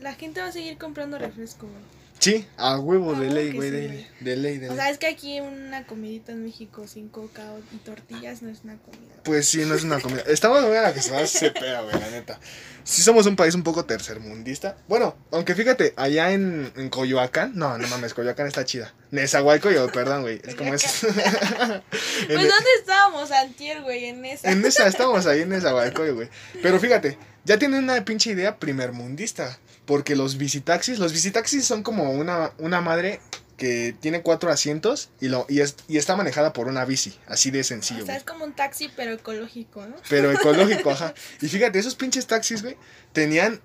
[0.00, 1.96] la gente va a seguir comprando refresco, güey.
[2.18, 4.06] Sí, a huevo, A de huevo ley, güey, sí, de, güey.
[4.20, 4.78] de ley, de O ley.
[4.78, 8.78] sea, es que aquí una comidita en México sin coca y tortillas no es una
[8.78, 9.14] comida.
[9.22, 10.22] Pues sí, no es una comida.
[10.26, 12.40] Estamos a la que se va a hacer peda, güey, la neta.
[12.84, 14.78] Sí somos un país un poco tercermundista.
[14.88, 18.94] Bueno, aunque fíjate, allá en, en Coyoacán, no, no mames, Coyoacán está chida.
[19.16, 20.40] Nezahualcóyotl, perdón, güey.
[20.44, 21.04] Es como es.
[21.04, 24.06] en, Pues ¿dónde estábamos antier, güey?
[24.06, 24.50] En esa.
[24.50, 26.28] en esa, estamos ahí en Nezahualcóyotl, güey.
[26.62, 29.58] Pero fíjate, ya tienen una pinche idea primermundista.
[29.86, 33.20] Porque los visitaxis, los visitaxis son como una, una madre
[33.56, 37.16] que tiene cuatro asientos y, lo, y, es, y está manejada por una bici.
[37.26, 39.96] Así de sencillo, O sea, es como un taxi, pero ecológico, ¿no?
[40.08, 41.14] Pero ecológico, ajá.
[41.40, 42.76] Y fíjate, esos pinches taxis, güey,
[43.12, 43.60] tenían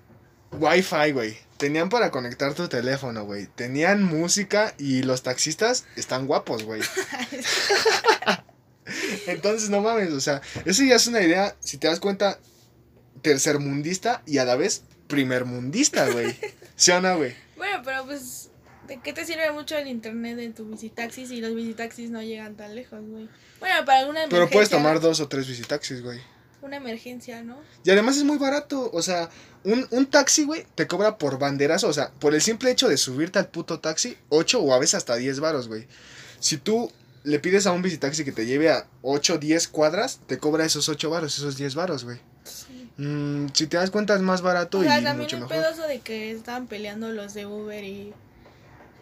[0.52, 1.36] wifi, güey.
[1.62, 3.46] Tenían para conectar tu teléfono, güey.
[3.46, 6.82] Tenían música y los taxistas están guapos, güey.
[9.28, 12.40] Entonces, no mames, o sea, eso ya es una idea, si te das cuenta,
[13.22, 16.36] tercermundista y a la vez primermundista, güey.
[16.74, 17.36] ¿Sí o no, güey?
[17.56, 18.50] Bueno, pero pues,
[18.88, 22.56] ¿de qué te sirve mucho el internet en tu visitaxi si los visitaxis no llegan
[22.56, 23.28] tan lejos, güey?
[23.60, 24.46] Bueno, para alguna emergencia.
[24.46, 26.20] Pero puedes tomar dos o tres visitaxis, güey.
[26.62, 27.58] Una emergencia, ¿no?
[27.84, 28.88] Y además es muy barato.
[28.92, 29.28] O sea,
[29.64, 31.88] un, un taxi, güey, te cobra por banderazo.
[31.88, 34.94] O sea, por el simple hecho de subirte al puto taxi, 8 o a veces
[34.94, 35.86] hasta 10 varos, güey.
[36.38, 36.90] Si tú
[37.24, 40.64] le pides a un visitaxi que te lleve a 8 o 10 cuadras, te cobra
[40.64, 42.18] esos 8 varos, esos 10 varos, güey.
[42.44, 42.88] Sí.
[42.96, 45.56] Mm, si te das cuenta, es más barato O sea, y también mucho el mejor.
[45.56, 48.12] pedoso de que estaban peleando los de Uber y,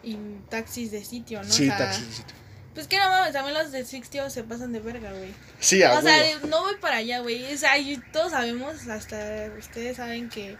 [0.03, 0.17] y
[0.49, 1.49] taxis de sitio, ¿no?
[1.51, 2.05] Sí, o sea, taxis.
[2.15, 2.23] sí.
[2.73, 5.33] Pues que no mames, también los de Sixtio se pasan de verga, güey.
[5.59, 7.53] Sí, a O sea, no voy para allá, güey.
[7.53, 10.55] O sea, y todos sabemos, hasta ustedes saben que,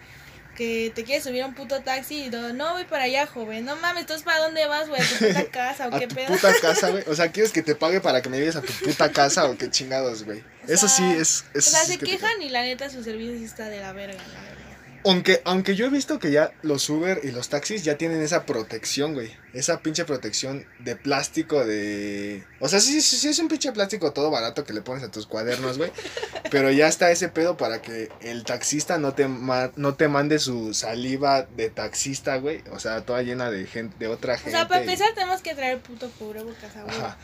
[0.57, 3.63] que te quieres subir a un puto taxi y no, no voy para allá, joven.
[3.63, 5.01] No mames, ¿tú para dónde vas, güey?
[5.01, 6.27] ¿A tu puta casa o A qué tu pedo?
[6.27, 7.03] puta casa, güey.
[7.07, 9.57] O sea, ¿quieres que te pague para que me lleves a tu puta casa o
[9.57, 10.43] qué chingados, güey?
[10.67, 11.45] Eso sí sea, es...
[11.55, 14.21] O sea, se es quejan y la neta su servicio sí está de la verga,
[14.33, 14.60] la verdad.
[15.03, 18.45] Aunque, aunque yo he visto que ya los Uber y los taxis ya tienen esa
[18.45, 19.31] protección, güey.
[19.53, 22.43] Esa pinche protección de plástico de...
[22.59, 25.09] O sea, sí, sí, sí es un pinche plástico todo barato que le pones a
[25.09, 25.91] tus cuadernos, güey.
[26.51, 30.37] Pero ya está ese pedo para que el taxista no te, ma- no te mande
[30.39, 32.61] su saliva de taxista, güey.
[32.71, 34.51] O sea, toda llena de gente, de otra O gente.
[34.51, 36.89] sea, para y- empezar tenemos que traer puto cubrebocas, huevo.
[36.89, 37.17] Ajá.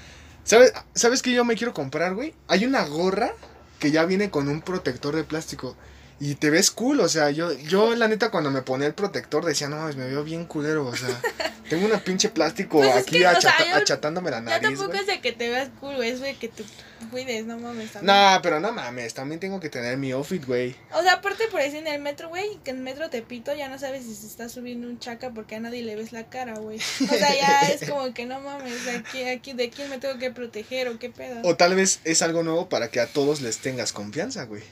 [0.44, 2.34] ¿Sabes, ¿Sabes qué yo me quiero comprar, güey?
[2.48, 3.34] Hay una gorra
[3.80, 5.76] que ya viene con un protector de plástico.
[6.20, 9.46] Y te ves cool, o sea, yo, yo la neta cuando me ponía el protector
[9.46, 11.10] decía, no, mames, me veo bien culero, o sea,
[11.70, 14.64] tengo una pinche plástico Pues es aquí que, o sea, achata- yo- achatándome la nariz,
[14.64, 15.00] tampoco güey.
[15.02, 16.64] es de que te veas cool, güey, es de que tú
[17.12, 17.92] cuides, no mames.
[18.02, 20.76] Nah, pero no mames, también tengo que tener mi outfit, güey.
[20.92, 23.78] O sea, aparte por decir en el metro, güey, que en metro Tepito ya no
[23.78, 26.78] sabes si se está subiendo un chaca porque a nadie le ves la cara, güey.
[26.80, 30.32] O sea, ya es como que no mames, aquí, aquí, ¿de quién me tengo que
[30.32, 31.42] proteger o qué pedo?
[31.44, 34.64] O tal vez es algo nuevo para que a todos les tengas confianza, güey.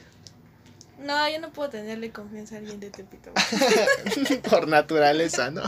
[1.06, 3.32] No, yo no puedo tenerle confianza a alguien de Tepito.
[4.50, 5.62] Por naturaleza, ¿no?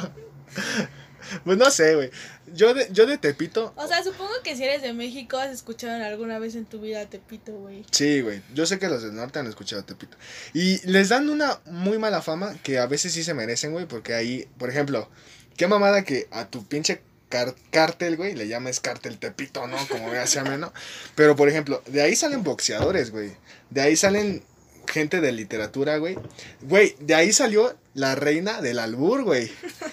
[1.43, 2.09] Pues no sé, güey.
[2.53, 6.03] Yo de, yo de Tepito, O sea, supongo que si eres de México has escuchado
[6.03, 7.85] alguna vez en tu vida a Tepito, güey.
[7.91, 8.41] Sí, güey.
[8.53, 10.17] Yo sé que los del norte han escuchado Tepito.
[10.53, 13.85] Y les dan una muy mala fama que a veces sí se merecen, güey.
[13.85, 15.09] Porque ahí, por ejemplo,
[15.57, 19.77] qué mamada que a tu pinche car- cártel, güey, le llames cártel Tepito, ¿no?
[19.89, 20.71] Como llame, ¿no?
[21.15, 23.33] Pero, por ejemplo, de ahí salen boxeadores, güey.
[23.69, 24.43] De ahí salen
[24.87, 26.17] gente de literatura, güey.
[26.61, 29.51] Güey, de ahí salió la reina del albur, güey.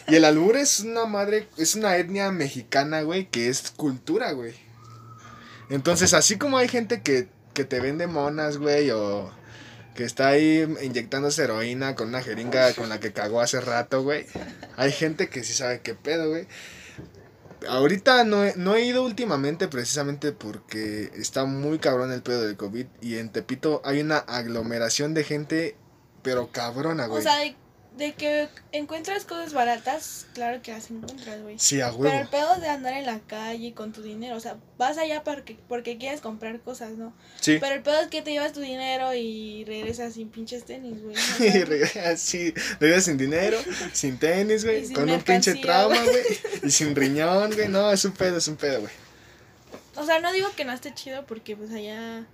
[0.09, 4.55] Y el albur es una madre, es una etnia mexicana, güey, que es cultura, güey.
[5.71, 9.33] Entonces, así como hay gente que, que te vende monas, güey, o
[9.95, 14.27] que está ahí inyectándose heroína con una jeringa con la que cagó hace rato, güey.
[14.77, 16.47] Hay gente que sí sabe qué pedo, güey.
[17.69, 22.57] Ahorita no he, no he ido últimamente precisamente porque está muy cabrón el pedo del
[22.57, 25.77] COVID y en Tepito hay una aglomeración de gente,
[26.23, 27.21] pero cabrona, güey.
[27.21, 27.39] O sea,
[27.97, 31.57] de que encuentras cosas baratas, claro que las encuentras, güey.
[31.59, 34.57] sí, a Pero el pedo de andar en la calle con tu dinero, o sea,
[34.77, 37.15] vas allá porque, porque quieres comprar cosas, ¿no?
[37.41, 37.59] Sí.
[37.61, 41.15] Pero el pedo es que te llevas tu dinero y regresas sin pinches tenis, güey.
[41.39, 41.45] ¿no?
[41.45, 43.59] Y regresas sí, regresas sin dinero,
[43.93, 46.25] sin tenis, güey, con un pinche trauma, güey,
[46.65, 47.69] y sin riñón, güey.
[47.69, 48.93] No, es un pedo, es un pedo, güey.
[49.97, 52.27] O sea, no digo que no esté chido porque pues allá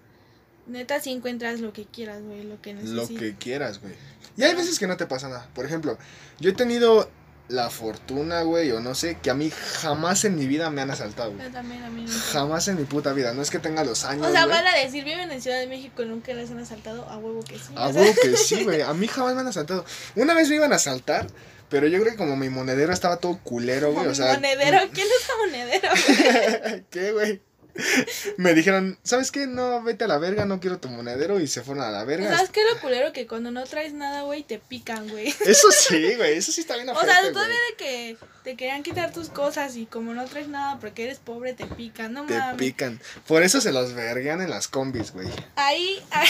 [0.71, 3.21] neta sí encuentras lo que quieras, güey, lo que Lo necesitas.
[3.21, 3.95] que quieras, güey.
[4.37, 5.49] Y hay veces que no te pasa nada.
[5.55, 5.99] Por ejemplo,
[6.39, 7.11] yo he tenido
[7.49, 10.91] la fortuna, güey, o no sé, que a mí jamás en mi vida me han
[10.91, 11.45] asaltado, güey.
[11.45, 12.19] Yo también, a mí nunca.
[12.33, 13.35] Jamás en mi puta vida.
[13.35, 15.67] No es que tenga los años, O sea, van a decir, viven en Ciudad de
[15.67, 17.73] México y nunca les han asaltado, a huevo que sí.
[17.75, 18.83] A o sea, huevo que sí, güey.
[18.83, 19.85] A mí jamás me han asaltado.
[20.15, 21.27] Una vez me iban a asaltar,
[21.69, 24.07] pero yo creo que como mi monedero estaba todo culero, güey.
[24.07, 25.89] O sea, monedero, ¿quién usa monedero?
[26.69, 26.85] güey?
[26.91, 27.43] ¿Qué, güey?
[28.37, 29.47] Me dijeron, ¿sabes qué?
[29.47, 31.41] No, vete a la verga, no quiero tu monedero.
[31.41, 32.35] Y se fueron a la verga.
[32.37, 33.13] ¿Sabes qué lo culero?
[33.13, 35.35] Que cuando no traes nada, güey, te pican, güey.
[35.47, 36.37] Eso sí, güey.
[36.37, 39.87] Eso sí está bien O sea, todavía de que te querían quitar tus cosas y
[39.87, 42.57] como no traes nada porque eres pobre, te pican, no Te mames.
[42.57, 43.01] pican.
[43.27, 45.29] Por eso se los verguean en las combis, güey.
[45.57, 46.29] Ahí, ahí,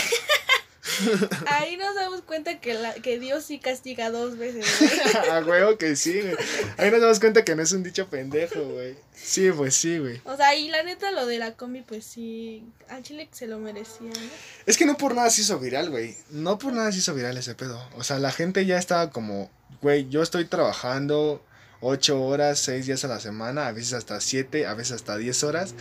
[1.46, 5.28] ahí nos damos cuenta que, la, que Dios sí castiga dos veces, güey.
[5.30, 6.34] A huevo que sí, güey.
[6.76, 8.96] Ahí nos damos cuenta que no es un dicho pendejo, güey.
[9.14, 10.20] Sí, pues sí, güey.
[10.24, 13.58] O sea, y la neta lo de la combi, pues sí, al chile se lo
[13.58, 14.30] merecía, ¿no?
[14.66, 16.16] Es que no por nada se hizo viral, güey.
[16.30, 17.80] No por nada se hizo viral ese pedo.
[17.96, 19.50] O sea, la gente ya estaba como,
[19.82, 21.44] güey, yo estoy trabajando
[21.80, 25.42] ocho horas, seis días a la semana, a veces hasta siete, a veces hasta diez
[25.44, 25.74] horas.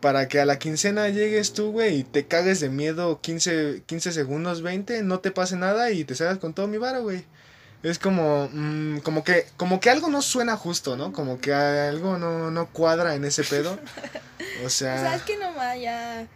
[0.00, 4.12] Para que a la quincena llegues tú, güey, y te cagues de miedo 15, 15
[4.12, 7.24] segundos, 20, no te pase nada y te salgas con todo mi varo, güey.
[7.82, 11.12] Es como, mm, como que, como que algo no suena justo, ¿no?
[11.12, 13.78] Como que algo no, no cuadra en ese pedo.
[14.62, 16.26] O O sea, sea, es que nomás ya...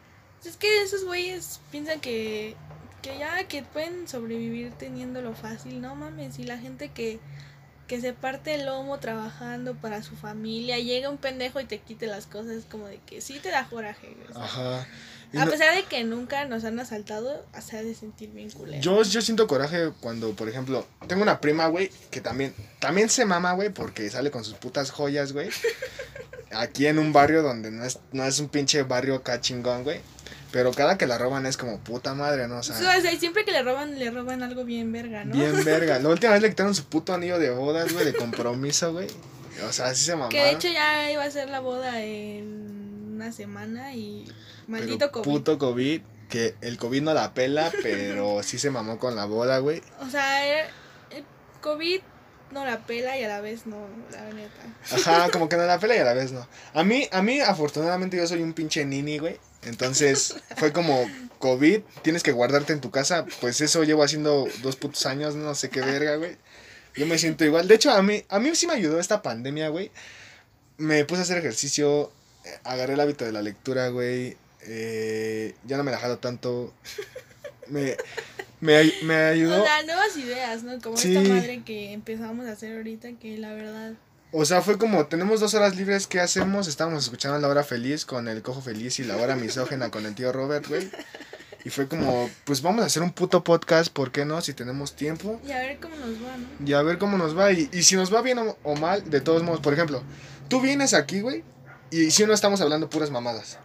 [0.44, 2.56] Es que esos güeyes piensan que,
[3.00, 7.20] que ya que pueden sobrevivir teniéndolo fácil, no mames, y la gente que,
[7.86, 12.06] que se parte el lomo trabajando para su familia, llega un pendejo y te quite
[12.06, 14.86] las cosas, como de que sí te da coraje, güey, o sea, ajá.
[15.32, 18.50] Y A no- pesar de que nunca nos han asaltado, se ha de sentir bien
[18.50, 18.82] culero.
[18.82, 23.24] Yo, yo siento coraje cuando, por ejemplo, tengo una prima, güey, que también, también se
[23.24, 25.48] mama, güey, porque sale con sus putas joyas, güey.
[26.52, 30.00] Aquí en un barrio donde no es, no es un pinche barrio acá chingón, güey.
[30.52, 32.56] Pero cada que la roban es como puta madre, ¿no?
[32.56, 35.34] O O sea, siempre que le roban, le roban algo bien verga, ¿no?
[35.34, 35.98] bien verga.
[35.98, 39.08] La última vez le quitaron su puto anillo de bodas, güey, de compromiso, güey.
[39.66, 40.30] O sea, así se mamaron.
[40.30, 44.24] Que de hecho ya iba a ser la boda en una semana y
[44.66, 45.24] maldito Pero COVID.
[45.24, 49.58] Puto COVID, que el COVID no la pela, pero sí se mamó con la boda,
[49.58, 49.82] güey.
[50.00, 50.68] O sea, era-
[51.10, 51.24] el
[51.62, 52.00] COVID
[52.50, 54.62] no la pela y a la vez no, la neta.
[54.90, 56.46] Ajá, como que no la pela y a la vez no.
[56.74, 59.38] A mí, a mí, afortunadamente, yo soy un pinche nini, güey.
[59.64, 63.24] Entonces, fue como COVID, tienes que guardarte en tu casa.
[63.40, 66.36] Pues eso llevo haciendo dos putos años, no sé qué verga, güey.
[66.96, 67.68] Yo me siento igual.
[67.68, 69.90] De hecho, a mí, a mí sí me ayudó esta pandemia, güey.
[70.78, 72.10] Me puse a hacer ejercicio,
[72.44, 74.36] eh, agarré el hábito de la lectura, güey.
[74.66, 76.72] eh, ya no me la jalo tanto.
[77.68, 77.96] Me,
[78.60, 79.62] me, me ayudó.
[79.62, 80.80] O sea, nuevas ideas, ¿no?
[80.80, 81.16] Como Sí.
[81.16, 83.92] esta madre que empezamos a hacer ahorita, que la verdad.
[84.34, 86.66] O sea, fue como, tenemos dos horas libres, ¿qué hacemos?
[86.66, 90.14] Estábamos escuchando La Hora Feliz con el Cojo Feliz y La Hora Misógena con el
[90.14, 90.90] tío Robert, güey.
[91.66, 94.40] Y fue como, pues vamos a hacer un puto podcast, ¿por qué no?
[94.40, 95.38] Si tenemos tiempo.
[95.46, 96.66] Y a ver cómo nos va, ¿no?
[96.66, 97.52] Y a ver cómo nos va.
[97.52, 100.02] Y, y si nos va bien o, o mal, de todos modos, por ejemplo,
[100.48, 101.44] tú vienes aquí, güey,
[101.90, 103.58] y si no estamos hablando puras mamadas.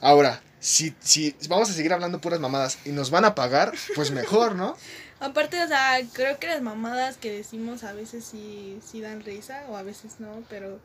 [0.00, 4.10] Ahora, si, si vamos a seguir hablando puras mamadas y nos van a pagar, pues
[4.10, 4.74] mejor, ¿no?
[5.20, 9.64] Aparte, o sea, creo que las mamadas que decimos a veces sí, sí dan risa
[9.68, 10.78] o a veces no, pero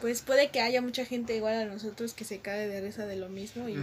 [0.00, 3.16] pues puede que haya mucha gente igual a nosotros que se cae de risa de
[3.16, 3.76] lo mismo y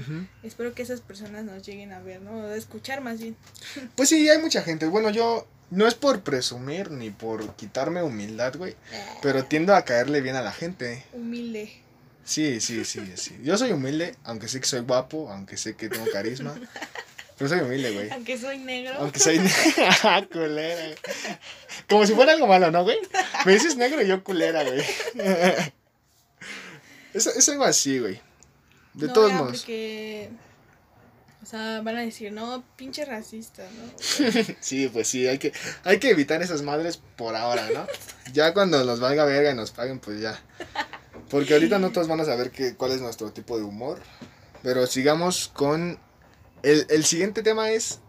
[0.43, 2.31] espero que esas personas nos lleguen a ver, ¿no?
[2.37, 3.35] O a escuchar más bien.
[3.95, 4.87] Pues sí, hay mucha gente.
[4.87, 8.75] Bueno, yo no es por presumir ni por quitarme humildad, güey.
[9.21, 11.03] Pero tiendo a caerle bien a la gente.
[11.13, 11.71] Humilde.
[12.23, 13.37] Sí, sí, sí, sí.
[13.43, 16.55] Yo soy humilde, aunque sé que soy guapo, aunque sé que tengo carisma.
[17.37, 18.09] Pero soy humilde, güey.
[18.11, 18.93] Aunque soy negro.
[18.99, 20.29] Aunque soy negro.
[20.31, 20.95] culera.
[21.89, 22.97] Como si fuera algo malo, ¿no, güey?
[23.45, 24.83] Me dices negro y yo culera, güey.
[27.13, 28.19] Es, es algo así, güey.
[28.93, 29.59] De no, todos ya, modos.
[29.59, 30.29] Porque,
[31.41, 34.43] o sea, van a decir, no, pinche racista, ¿no?
[34.59, 35.53] Sí, pues sí, hay que,
[35.85, 37.87] hay que evitar esas madres por ahora, ¿no?
[38.33, 40.37] Ya cuando nos valga verga y nos paguen, pues ya.
[41.29, 44.01] Porque ahorita no todos van a saber que, cuál es nuestro tipo de humor.
[44.63, 45.99] Pero sigamos con.
[46.63, 47.99] El, el siguiente tema es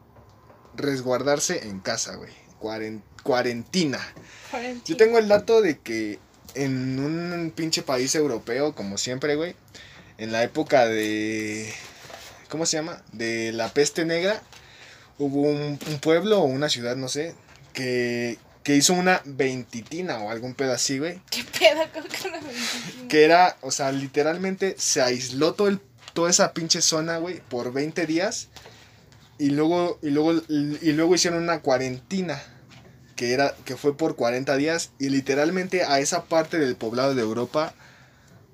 [0.75, 2.33] resguardarse en casa, güey.
[2.61, 4.01] Cuaren- cuarentina.
[4.85, 6.19] Yo tengo el dato de que
[6.55, 9.55] en un pinche país europeo, como siempre, güey,
[10.19, 11.73] en la época de.
[12.49, 13.03] ¿Cómo se llama?
[13.13, 14.41] De la peste negra,
[15.19, 17.35] hubo un, un pueblo o una ciudad, no sé,
[17.73, 21.21] que, que hizo una veintititina o algún pedo así, güey.
[21.31, 23.09] ¿Qué pedo con la veinticinco?
[23.09, 25.81] Que era, o sea, literalmente se aisló todo el,
[26.17, 28.49] toda esa pinche zona, güey, por 20 días.
[29.39, 32.43] Y luego, y luego, y luego hicieron una cuarentina.
[33.15, 34.91] Que era, que fue por 40 días.
[34.99, 37.75] Y literalmente a esa parte del poblado de Europa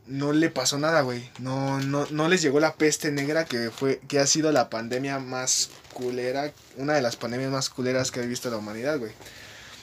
[0.07, 1.31] no le pasó nada, güey.
[1.39, 5.21] No, no, no les llegó la peste negra que fue, que ha sido la pandemia
[5.21, 6.53] más culera.
[6.77, 9.13] Una de las pandemias más culeras que ha visto la humanidad, güey.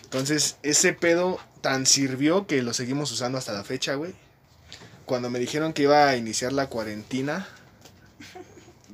[0.03, 4.13] Entonces, ese pedo tan sirvió que lo seguimos usando hasta la fecha, güey.
[5.05, 7.47] Cuando me dijeron que iba a iniciar la cuarentena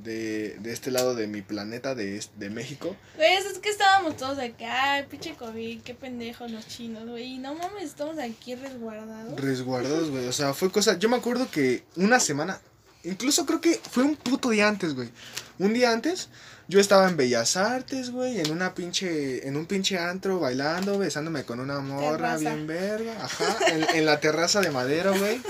[0.05, 4.37] de, de este lado de mi planeta, de, de México, Güey, es que estábamos todos
[4.39, 7.33] acá, ay, pinche COVID, qué pendejos los chinos, güey.
[7.33, 9.39] Y no mames, estamos aquí resguardados.
[9.39, 10.27] resguardados, güey.
[10.27, 10.97] O sea, fue cosa.
[10.97, 12.61] Yo me acuerdo que una semana,
[13.03, 15.09] incluso creo que fue un puto día antes, güey.
[15.57, 16.29] Un día antes,
[16.67, 21.43] yo estaba en Bellas Artes, güey, en una pinche, en un pinche antro, bailando, besándome
[21.43, 22.37] con una morra Terraza.
[22.39, 23.13] bien verga.
[23.23, 25.41] Ajá, en, en la terraza de madera, güey.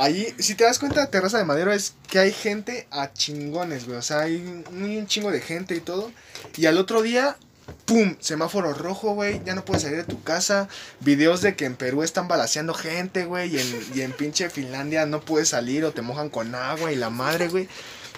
[0.00, 3.98] Allí, si te das cuenta, terraza de madera es que hay gente a chingones, güey.
[3.98, 6.10] O sea, hay un chingo de gente y todo.
[6.56, 7.36] Y al otro día,
[7.84, 8.16] ¡pum!
[8.18, 9.42] Semáforo rojo, güey.
[9.44, 10.68] Ya no puedes salir de tu casa.
[11.00, 13.54] Videos de que en Perú están balaseando gente, güey.
[13.54, 16.96] Y en, y en pinche Finlandia no puedes salir o te mojan con agua y
[16.96, 17.68] la madre, güey.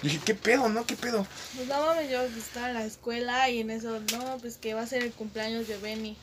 [0.03, 0.85] Y dije, ¿qué pedo, no?
[0.85, 1.27] ¿Qué pedo?
[1.53, 4.83] Pues no mames, yo estaba en la escuela y en eso, no, pues que va
[4.83, 6.15] a ser el cumpleaños de Benny.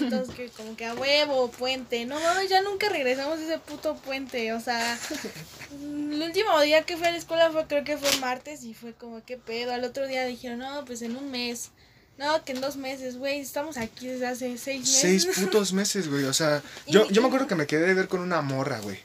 [0.00, 2.04] Entonces que como que a huevo, puente.
[2.04, 4.52] No mames, ya nunca regresamos a ese puto puente.
[4.52, 4.98] O sea,
[5.72, 8.92] el último día que fui a la escuela fue, creo que fue martes y fue
[8.92, 9.72] como, ¿qué pedo?
[9.72, 11.70] Al otro día dijeron, no, pues en un mes.
[12.18, 15.00] No, que en dos meses, güey, estamos aquí desde hace seis meses.
[15.00, 16.24] Seis putos meses, güey.
[16.24, 18.98] O sea, yo, yo me acuerdo que me quedé de ver con una morra, güey.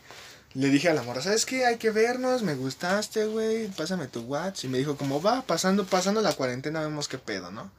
[0.53, 1.65] Le dije a la morra, ¿sabes qué?
[1.65, 3.67] Hay que vernos, me gustaste, güey.
[3.67, 4.65] Pásame tu WhatsApp.
[4.65, 7.71] Y me dijo, como va, pasando, pasando la cuarentena, vemos qué pedo, ¿no?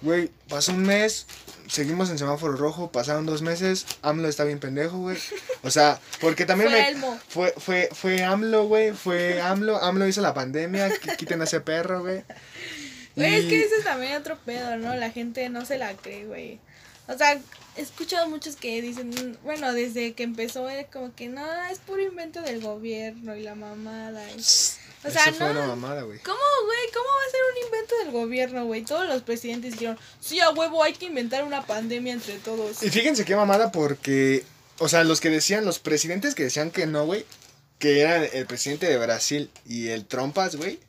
[0.00, 1.26] Güey, pasó un mes,
[1.68, 5.16] seguimos en semáforo rojo, pasaron dos meses, AMLO está bien pendejo, güey.
[5.62, 6.88] O sea, porque también Fue me...
[6.88, 7.20] Elmo.
[7.28, 11.60] Fue, fue, fue AMLO, güey, fue AMLO, AMLO hizo la pandemia, qu- quiten a ese
[11.60, 12.22] perro, güey.
[13.16, 14.94] Güey, es que ese es también otro pedo, ¿no?
[14.96, 16.58] La gente no se la cree, güey.
[17.06, 17.38] O sea,
[17.76, 22.02] he escuchado muchos que dicen, bueno, desde que empezó era como que no, es puro
[22.02, 24.22] invento del gobierno y la mamada.
[24.32, 24.42] y-
[25.04, 25.76] O sea, Eso fue una no.
[25.76, 26.18] mamada, güey.
[26.20, 26.78] ¿Cómo, güey?
[26.92, 28.82] ¿Cómo va a ser un invento del gobierno, güey?
[28.84, 32.82] Todos los presidentes dijeron, sí, a huevo, hay que inventar una pandemia entre todos.
[32.82, 34.44] Y fíjense qué mamada porque,
[34.78, 37.26] o sea, los que decían, los presidentes que decían que no, güey,
[37.78, 40.80] que eran el presidente de Brasil y el Trompas, güey.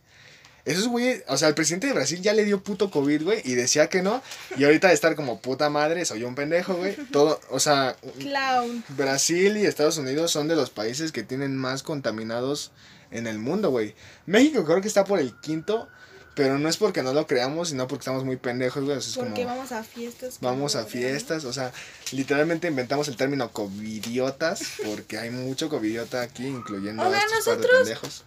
[0.63, 3.53] Esos güey, o sea, el presidente de Brasil ya le dio puto COVID, güey, y
[3.53, 4.23] decía que no.
[4.57, 6.95] Y ahorita de estar como puta madre, soy un pendejo, güey.
[7.11, 8.83] Todo, o sea, Clown.
[8.89, 12.71] Brasil y Estados Unidos son de los países que tienen más contaminados
[13.11, 13.95] en el mundo, güey.
[14.25, 15.87] México creo que está por el quinto,
[16.35, 18.97] pero no es porque no lo creamos, sino porque estamos muy pendejos, güey.
[19.15, 19.55] Porque como...
[19.55, 20.37] vamos a fiestas.
[20.41, 21.71] Vamos a fiestas, o sea,
[22.11, 27.45] literalmente inventamos el término covidiotas porque hay mucho covidiota aquí, incluyendo O sea, a estos
[27.45, 28.23] par de nosotros- pendejos.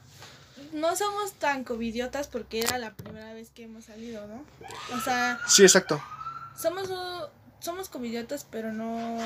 [0.72, 4.44] No somos tan covidiotas porque era la primera vez que hemos salido, ¿no?
[4.96, 6.02] O sea, Sí, exacto.
[6.60, 6.88] somos
[7.60, 9.18] somos covidiotas, pero no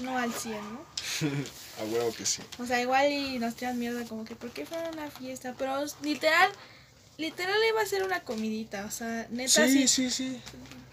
[0.00, 0.80] no al 100, ¿no?
[1.80, 2.42] A huevo que sí.
[2.58, 5.54] O sea, igual y nos tiran mierda como que ¿por qué fueron a una fiesta?
[5.58, 6.50] Pero literal
[7.18, 10.40] literal iba a ser una comidita, o sea, neta Sí, si, sí, sí.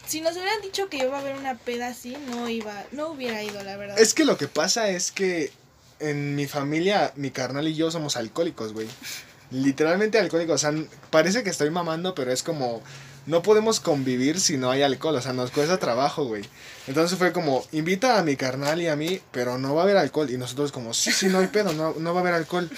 [0.05, 3.43] si nos hubieran dicho que iba a haber una peda así, no iba no hubiera
[3.43, 3.99] ido, la verdad.
[3.99, 5.51] Es que lo que pasa es que
[5.99, 8.87] en mi familia, mi carnal y yo somos alcohólicos, güey.
[9.51, 10.63] Literalmente alcohólicos.
[10.63, 12.81] O sea, parece que estoy mamando, pero es como.
[13.29, 15.15] No podemos convivir si no hay alcohol.
[15.15, 16.43] O sea, nos cuesta trabajo, güey.
[16.87, 19.97] Entonces fue como, invita a mi carnal y a mí, pero no va a haber
[19.97, 20.29] alcohol.
[20.29, 22.69] Y nosotros como, sí, sí, no hay pedo, no, no va a haber alcohol.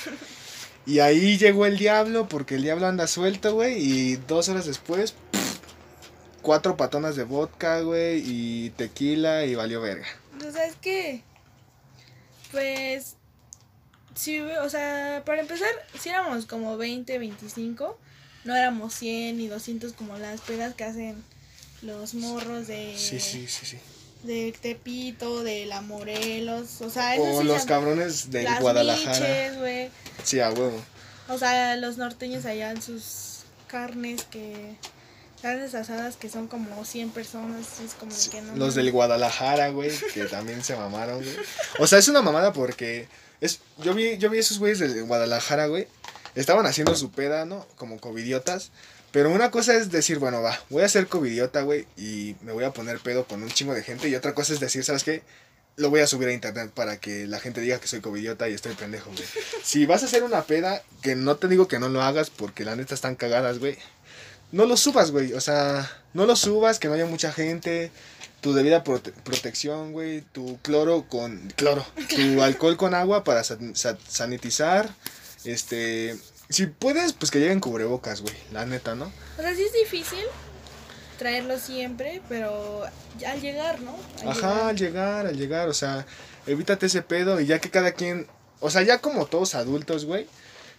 [0.86, 3.78] Y ahí llegó el diablo, porque el diablo anda suelto, güey.
[3.78, 5.16] Y dos horas después,
[6.42, 10.08] cuatro patonas de vodka, güey, y tequila, y valió verga.
[10.46, 11.24] O sea, es que
[12.52, 13.16] pues
[14.14, 17.98] sí, o sea, para empezar, si éramos como 20, 25,
[18.44, 21.24] no éramos 100 ni 200 como las pedas que hacen
[21.82, 23.78] los morros de Sí, sí, sí, sí.
[24.24, 29.52] de Tepito, de la Morelos, o sea, esos O sí los cabrones de las Guadalajara.
[29.52, 29.92] miches.
[30.24, 30.80] Sí, a huevo.
[31.30, 34.76] O sea, los norteños allá en sus carnes que
[35.42, 38.56] carnes asadas que son como 100 personas, es como de Sí, que no.
[38.58, 41.36] los del Guadalajara, güey, que también se mamaron, güey.
[41.80, 43.08] O sea, es una mamada porque
[43.40, 45.88] es yo vi yo vi esos güeyes del Guadalajara, güey,
[46.36, 47.66] estaban haciendo su peda, ¿no?
[47.76, 48.72] Como covidiotas.
[49.12, 52.64] Pero una cosa es decir, bueno, va, voy a ser covidiota, güey, y me voy
[52.64, 54.08] a poner pedo con un chingo de gente.
[54.08, 55.22] Y otra cosa es decir, ¿sabes qué?
[55.76, 58.54] Lo voy a subir a internet para que la gente diga que soy covidiota y
[58.54, 59.24] estoy pendejo, güey.
[59.64, 62.64] Si vas a hacer una peda, que no te digo que no lo hagas porque
[62.64, 63.78] la neta están cagadas, güey.
[64.54, 65.34] No lo subas, güey.
[65.34, 67.92] O sea, no lo subas, que no haya mucha gente.
[68.42, 70.22] Tu debida prote- protección, güey.
[70.34, 71.52] Tu cloro con.
[71.56, 71.86] Cloro.
[72.10, 74.90] Tu alcohol con agua para san- sa- sanitizar.
[75.46, 76.18] Este.
[76.50, 78.36] Si puedes, pues que lleguen cubrebocas, güey.
[78.52, 79.12] La neta, ¿no?
[79.38, 80.26] O sea, sí es difícil
[81.18, 82.84] traerlo siempre, pero
[83.28, 83.96] al llegar, ¿no?
[84.22, 86.06] Al Ajá, al llegar, al llegar, o sea,
[86.48, 88.26] evítate ese pedo y ya que cada quien,
[88.60, 90.26] o sea, ya como todos adultos, güey,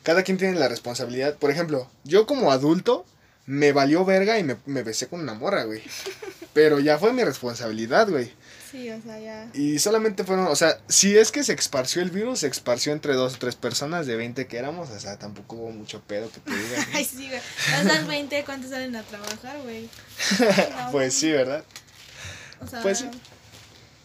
[0.03, 1.37] cada quien tiene la responsabilidad.
[1.37, 3.07] Por ejemplo, yo como adulto
[3.47, 5.83] me valió verga y me, me besé con una morra, güey.
[6.53, 8.33] Pero ya fue mi responsabilidad, güey.
[8.73, 9.51] Sí, o sea, ya.
[9.53, 13.13] Y solamente fueron, o sea, si es que se esparció el virus, se esparció entre
[13.13, 16.41] dos o tres personas de 20 que éramos, o sea, tampoco hubo mucho pedo que
[16.41, 16.87] te digan.
[16.95, 17.41] Ay, sí, güey.
[17.71, 19.91] Pasan 20, ¿cuántos salen a trabajar, güey?
[20.41, 21.63] No, pues sí, ¿verdad?
[22.63, 23.11] O sea, pues sí.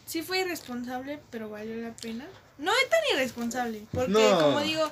[0.05, 2.25] sí fue irresponsable, pero valió la pena.
[2.57, 4.37] No es tan irresponsable, porque No.
[4.41, 4.91] como digo,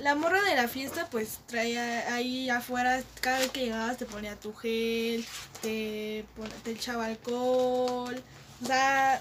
[0.00, 4.34] la morra de la fiesta pues traía ahí afuera, cada vez que llegabas te ponía
[4.34, 5.24] tu gel,
[5.62, 6.24] te,
[6.64, 8.20] te echaba alcohol.
[8.62, 9.20] O sea,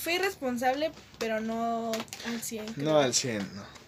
[0.00, 1.92] fue irresponsable, pero no
[2.26, 2.72] al 100.
[2.74, 2.84] creo.
[2.84, 3.78] No al 100, no.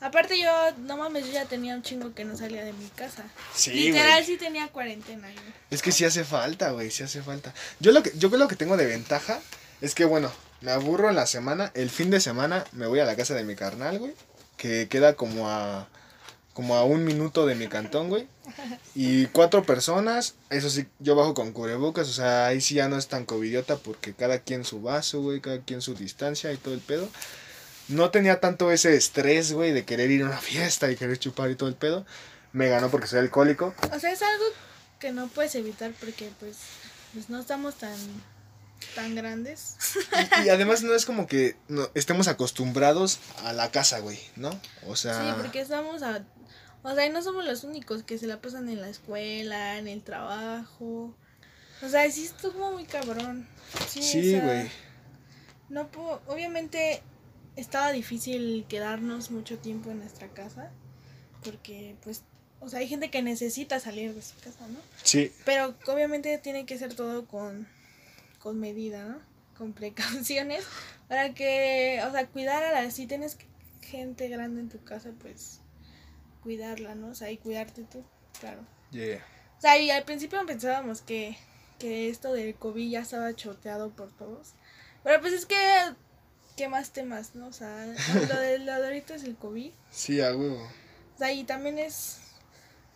[0.00, 3.24] Aparte yo, no mames, yo ya tenía un chingo que no salía de mi casa.
[3.52, 4.24] Sí, Literal güey.
[4.26, 5.28] sí tenía cuarentena.
[5.32, 5.40] yo.
[5.70, 7.52] Es que sí hace falta, güey, sí hace falta.
[7.80, 9.40] Yo lo que yo lo que tengo de ventaja
[9.80, 10.30] es que bueno,
[10.60, 13.42] me aburro en la semana, el fin de semana me voy a la casa de
[13.42, 14.14] mi carnal, güey,
[14.56, 15.88] que queda como a
[16.58, 18.26] como a un minuto de mi cantón, güey.
[18.92, 22.98] Y cuatro personas, eso sí, yo bajo con cubrebocas, o sea, ahí sí ya no
[22.98, 26.74] es tan covidiota porque cada quien su vaso, güey, cada quien su distancia y todo
[26.74, 27.08] el pedo.
[27.86, 31.48] No tenía tanto ese estrés, güey, de querer ir a una fiesta y querer chupar
[31.48, 32.04] y todo el pedo.
[32.52, 33.72] Me ganó porque soy alcohólico.
[33.94, 34.46] O sea, es algo
[34.98, 36.56] que no puedes evitar porque pues,
[37.14, 37.94] pues no estamos tan
[38.98, 39.76] tan grandes.
[40.42, 44.50] Y, y además no es como que no, estemos acostumbrados a la casa, güey, ¿no?
[44.88, 46.24] O sea, Sí, porque estamos a
[46.82, 49.86] o sea, y no somos los únicos que se la pasan en la escuela, en
[49.86, 51.14] el trabajo.
[51.82, 53.48] O sea, sí estuvo muy cabrón.
[53.88, 54.70] Sí, sí, o sea, güey.
[55.68, 57.02] No puedo, obviamente
[57.54, 60.72] estaba difícil quedarnos mucho tiempo en nuestra casa
[61.44, 62.22] porque pues
[62.60, 64.80] o sea, hay gente que necesita salir de su casa, ¿no?
[65.04, 67.68] Sí, Pero obviamente tiene que ser todo con,
[68.38, 69.20] con medida, ¿no?
[69.56, 70.64] Con precauciones.
[71.08, 72.90] Para que, o sea, cuidar a la...
[72.90, 73.38] Si tienes
[73.80, 75.60] gente grande en tu casa, pues
[76.42, 77.08] cuidarla, ¿no?
[77.08, 78.04] O sea, y cuidarte tú,
[78.40, 78.60] claro.
[78.90, 79.24] yeah.
[79.58, 81.36] O sea, y al principio pensábamos que,
[81.78, 84.54] que esto del COVID ya estaba choteado por todos.
[85.02, 85.56] Pero pues es que,
[86.56, 87.48] ¿qué más temas, no?
[87.48, 87.86] O sea,
[88.28, 89.72] lo de, lo de ahorita es el COVID.
[89.90, 90.62] Sí, a huevo.
[91.14, 92.20] O sea, y también es,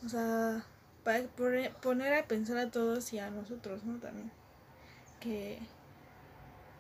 [0.05, 0.65] o sea,
[1.03, 3.99] para poner, poner a pensar a todos y a nosotros, ¿no?
[3.99, 4.31] También.
[5.23, 5.59] Que,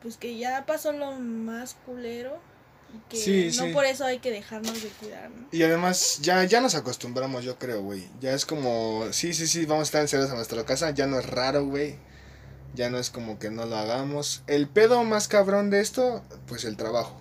[0.03, 2.40] pues que ya pasó lo más culero
[2.93, 3.72] y que Sí, no sí.
[3.72, 5.47] por eso hay que dejarnos de cuidar, ¿no?
[5.53, 8.09] Y además ya, ya nos acostumbramos, yo creo, güey.
[8.20, 10.90] Ya es como, sí, sí, sí, vamos a estar encerrados en nuestra casa.
[10.90, 11.97] Ya no es raro, güey.
[12.74, 14.43] Ya no es como que no lo hagamos.
[14.47, 17.16] El pedo más cabrón de esto, pues el trabajo.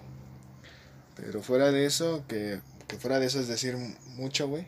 [1.15, 3.77] Pero fuera de eso, que, que fuera de eso es decir
[4.15, 4.65] mucho, güey.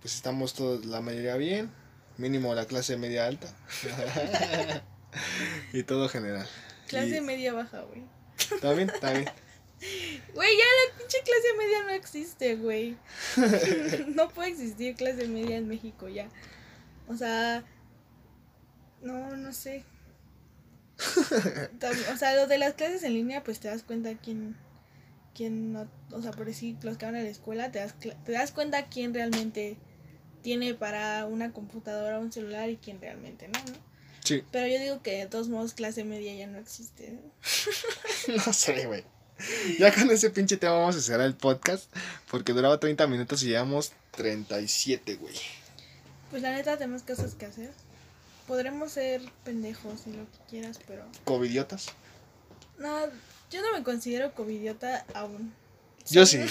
[0.00, 1.70] Pues estamos todos, la mayoría bien.
[2.16, 3.48] Mínimo la clase media alta.
[5.72, 6.46] y todo general.
[6.88, 8.02] Clase Y- media baja, güey.
[8.38, 8.90] ¿Está bien?
[8.90, 9.28] Está bien.
[10.34, 12.98] Güey, ya la pinche clase media no existe, güey.
[14.14, 16.28] no puede existir clase media en México ya.
[17.08, 17.64] O sea,
[19.00, 19.84] no, no sé.
[22.12, 24.54] O sea, lo de las clases en línea, pues te das cuenta quién,
[25.34, 28.32] quién no, o sea, por decir, los que van a la escuela, te das, te
[28.32, 29.78] das cuenta quién realmente
[30.42, 33.89] tiene para una computadora o un celular y quién realmente no, ¿no?
[34.24, 34.42] Sí.
[34.50, 37.10] Pero yo digo que de todos modos clase media ya no existe.
[37.10, 38.36] ¿no?
[38.44, 39.04] No sé, güey.
[39.78, 41.90] Ya con ese pinche tema vamos a cerrar el podcast.
[42.30, 45.34] Porque duraba 30 minutos y llevamos 37, güey.
[46.30, 47.70] Pues la neta tenemos cosas que hacer.
[48.46, 51.04] Podremos ser pendejos y lo que quieras, pero...
[51.24, 51.86] Covidiotas.
[52.78, 53.06] No,
[53.50, 55.52] yo no me considero covidiota aún.
[56.08, 56.38] Yo sí.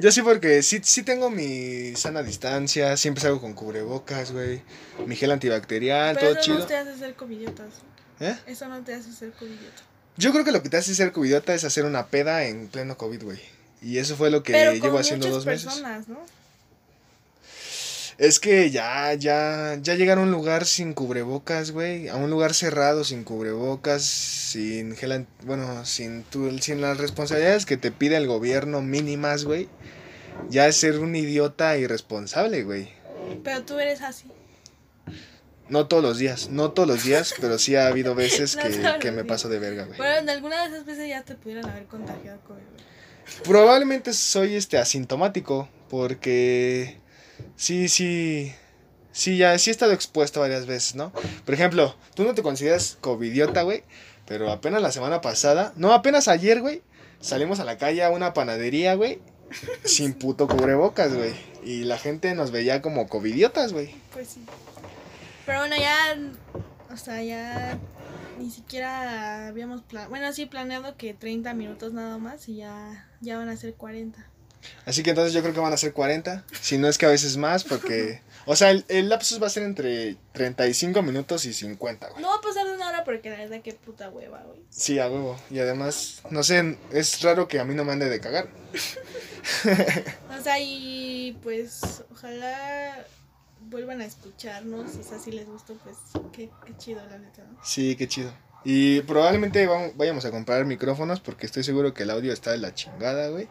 [0.00, 2.96] Yo sí, porque sí, sí tengo mi sana distancia.
[2.96, 4.62] Siempre salgo con cubrebocas, güey.
[5.06, 6.58] Mi gel antibacterial, Pero todo eso chido.
[6.60, 7.66] no te hace ser covidiotas.
[8.20, 8.36] ¿Eh?
[8.46, 9.82] Eso no te hace ser covidiota.
[10.16, 12.96] Yo creo que lo que te hace ser covidiota es hacer una peda en pleno
[12.96, 13.40] COVID, güey.
[13.80, 15.66] Y eso fue lo que Pero con llevo haciendo dos meses.
[15.66, 16.18] personas, ¿no?
[18.18, 22.08] Es que ya, ya, ya llegar a un lugar sin cubrebocas, güey.
[22.08, 27.76] A un lugar cerrado sin cubrebocas, sin gel, bueno, sin tu, sin las responsabilidades que
[27.76, 29.68] te pide el gobierno mínimas, güey.
[30.50, 32.88] ya es ser un idiota irresponsable, güey.
[33.44, 34.26] Pero tú eres así.
[35.68, 38.98] No todos los días, no todos los días, pero sí ha habido veces No que,
[38.98, 40.18] que me paso de verga, güey.
[40.18, 42.54] En alguna de esas veces ya te pudieron haber contagiado COVID.
[42.54, 43.42] güey.
[43.44, 46.96] Probablemente soy este asintomático, porque
[47.56, 48.54] sí, sí,
[49.12, 51.12] sí, ya sí he estado expuesto varias veces, ¿no?
[51.44, 53.84] Por ejemplo, tú no te consideras covidiota, güey,
[54.26, 56.82] pero apenas la semana pasada, no, apenas ayer, güey,
[57.20, 59.20] salimos a la calle a una panadería, güey,
[59.84, 61.34] sin puto cubrebocas, güey,
[61.64, 63.94] y la gente nos veía como covidiotas, güey.
[64.12, 64.44] Pues sí.
[65.48, 66.18] Pero bueno, ya.
[66.92, 67.78] O sea, ya.
[68.38, 70.10] Ni siquiera habíamos planeado.
[70.10, 74.24] Bueno, sí, planeado que 30 minutos nada más y ya, ya van a ser 40.
[74.86, 77.10] Así que entonces yo creo que van a ser 40, si no es que a
[77.10, 81.52] veces más, porque, o sea, el, el lapsus va a ser entre 35 minutos y
[81.52, 82.22] 50, güey.
[82.22, 84.60] No va a pasar de una hora porque la verdad que puta hueva, güey.
[84.70, 85.38] Sí, a huevo.
[85.50, 88.48] Y además, no sé, es raro que a mí no me ande de cagar.
[90.38, 93.04] O sea, y pues ojalá
[93.62, 94.96] vuelvan a escucharnos.
[94.96, 95.96] O sea, si les gustó, pues
[96.32, 97.58] qué, qué chido, la neta, ¿no?
[97.64, 98.32] Sí, qué chido.
[98.64, 102.58] Y probablemente vamos- vayamos a comprar micrófonos porque estoy seguro que el audio está de
[102.58, 103.48] la chingada, güey.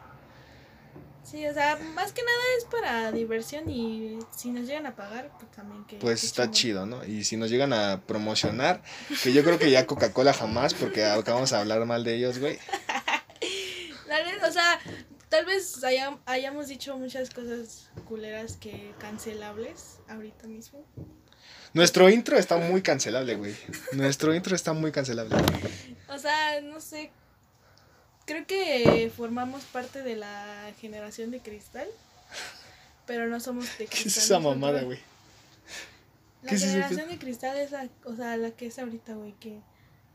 [1.29, 5.29] Sí, o sea, más que nada es para diversión y si nos llegan a pagar,
[5.37, 5.97] pues también que...
[5.97, 7.03] Pues que está chido, ¿no?
[7.03, 8.81] Y si nos llegan a promocionar,
[9.21, 12.57] que yo creo que ya Coca-Cola jamás, porque acabamos de hablar mal de ellos, güey.
[14.47, 14.79] O sea,
[15.29, 20.85] tal vez haya- hayamos dicho muchas cosas culeras que cancelables ahorita mismo.
[21.73, 23.55] Nuestro intro está muy cancelable, güey.
[23.91, 25.35] Nuestro intro está muy cancelable.
[26.07, 27.11] O sea, no sé.
[28.27, 31.87] Creo que formamos parte de la generación de cristal.
[33.07, 34.07] Pero no somos de ¿Qué cristal.
[34.11, 34.99] es esa mamada, güey?
[36.43, 39.33] La ¿Qué es generación de cristal es la, o sea, la que es ahorita, güey,
[39.39, 39.59] que,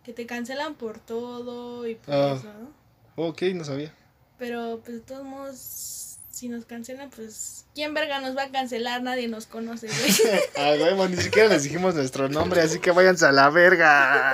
[0.05, 2.37] que te cancelan por todo y por Ah.
[2.39, 3.27] eso, ¿no?
[3.29, 3.93] Ok, no sabía.
[4.39, 9.03] Pero pues de todos modos, si nos cancelan, pues ¿quién verga nos va a cancelar?
[9.03, 10.41] Nadie nos conoce, güey.
[10.57, 14.31] Ah, güey, ni siquiera les dijimos nuestro nombre, así que váyanse a la verga.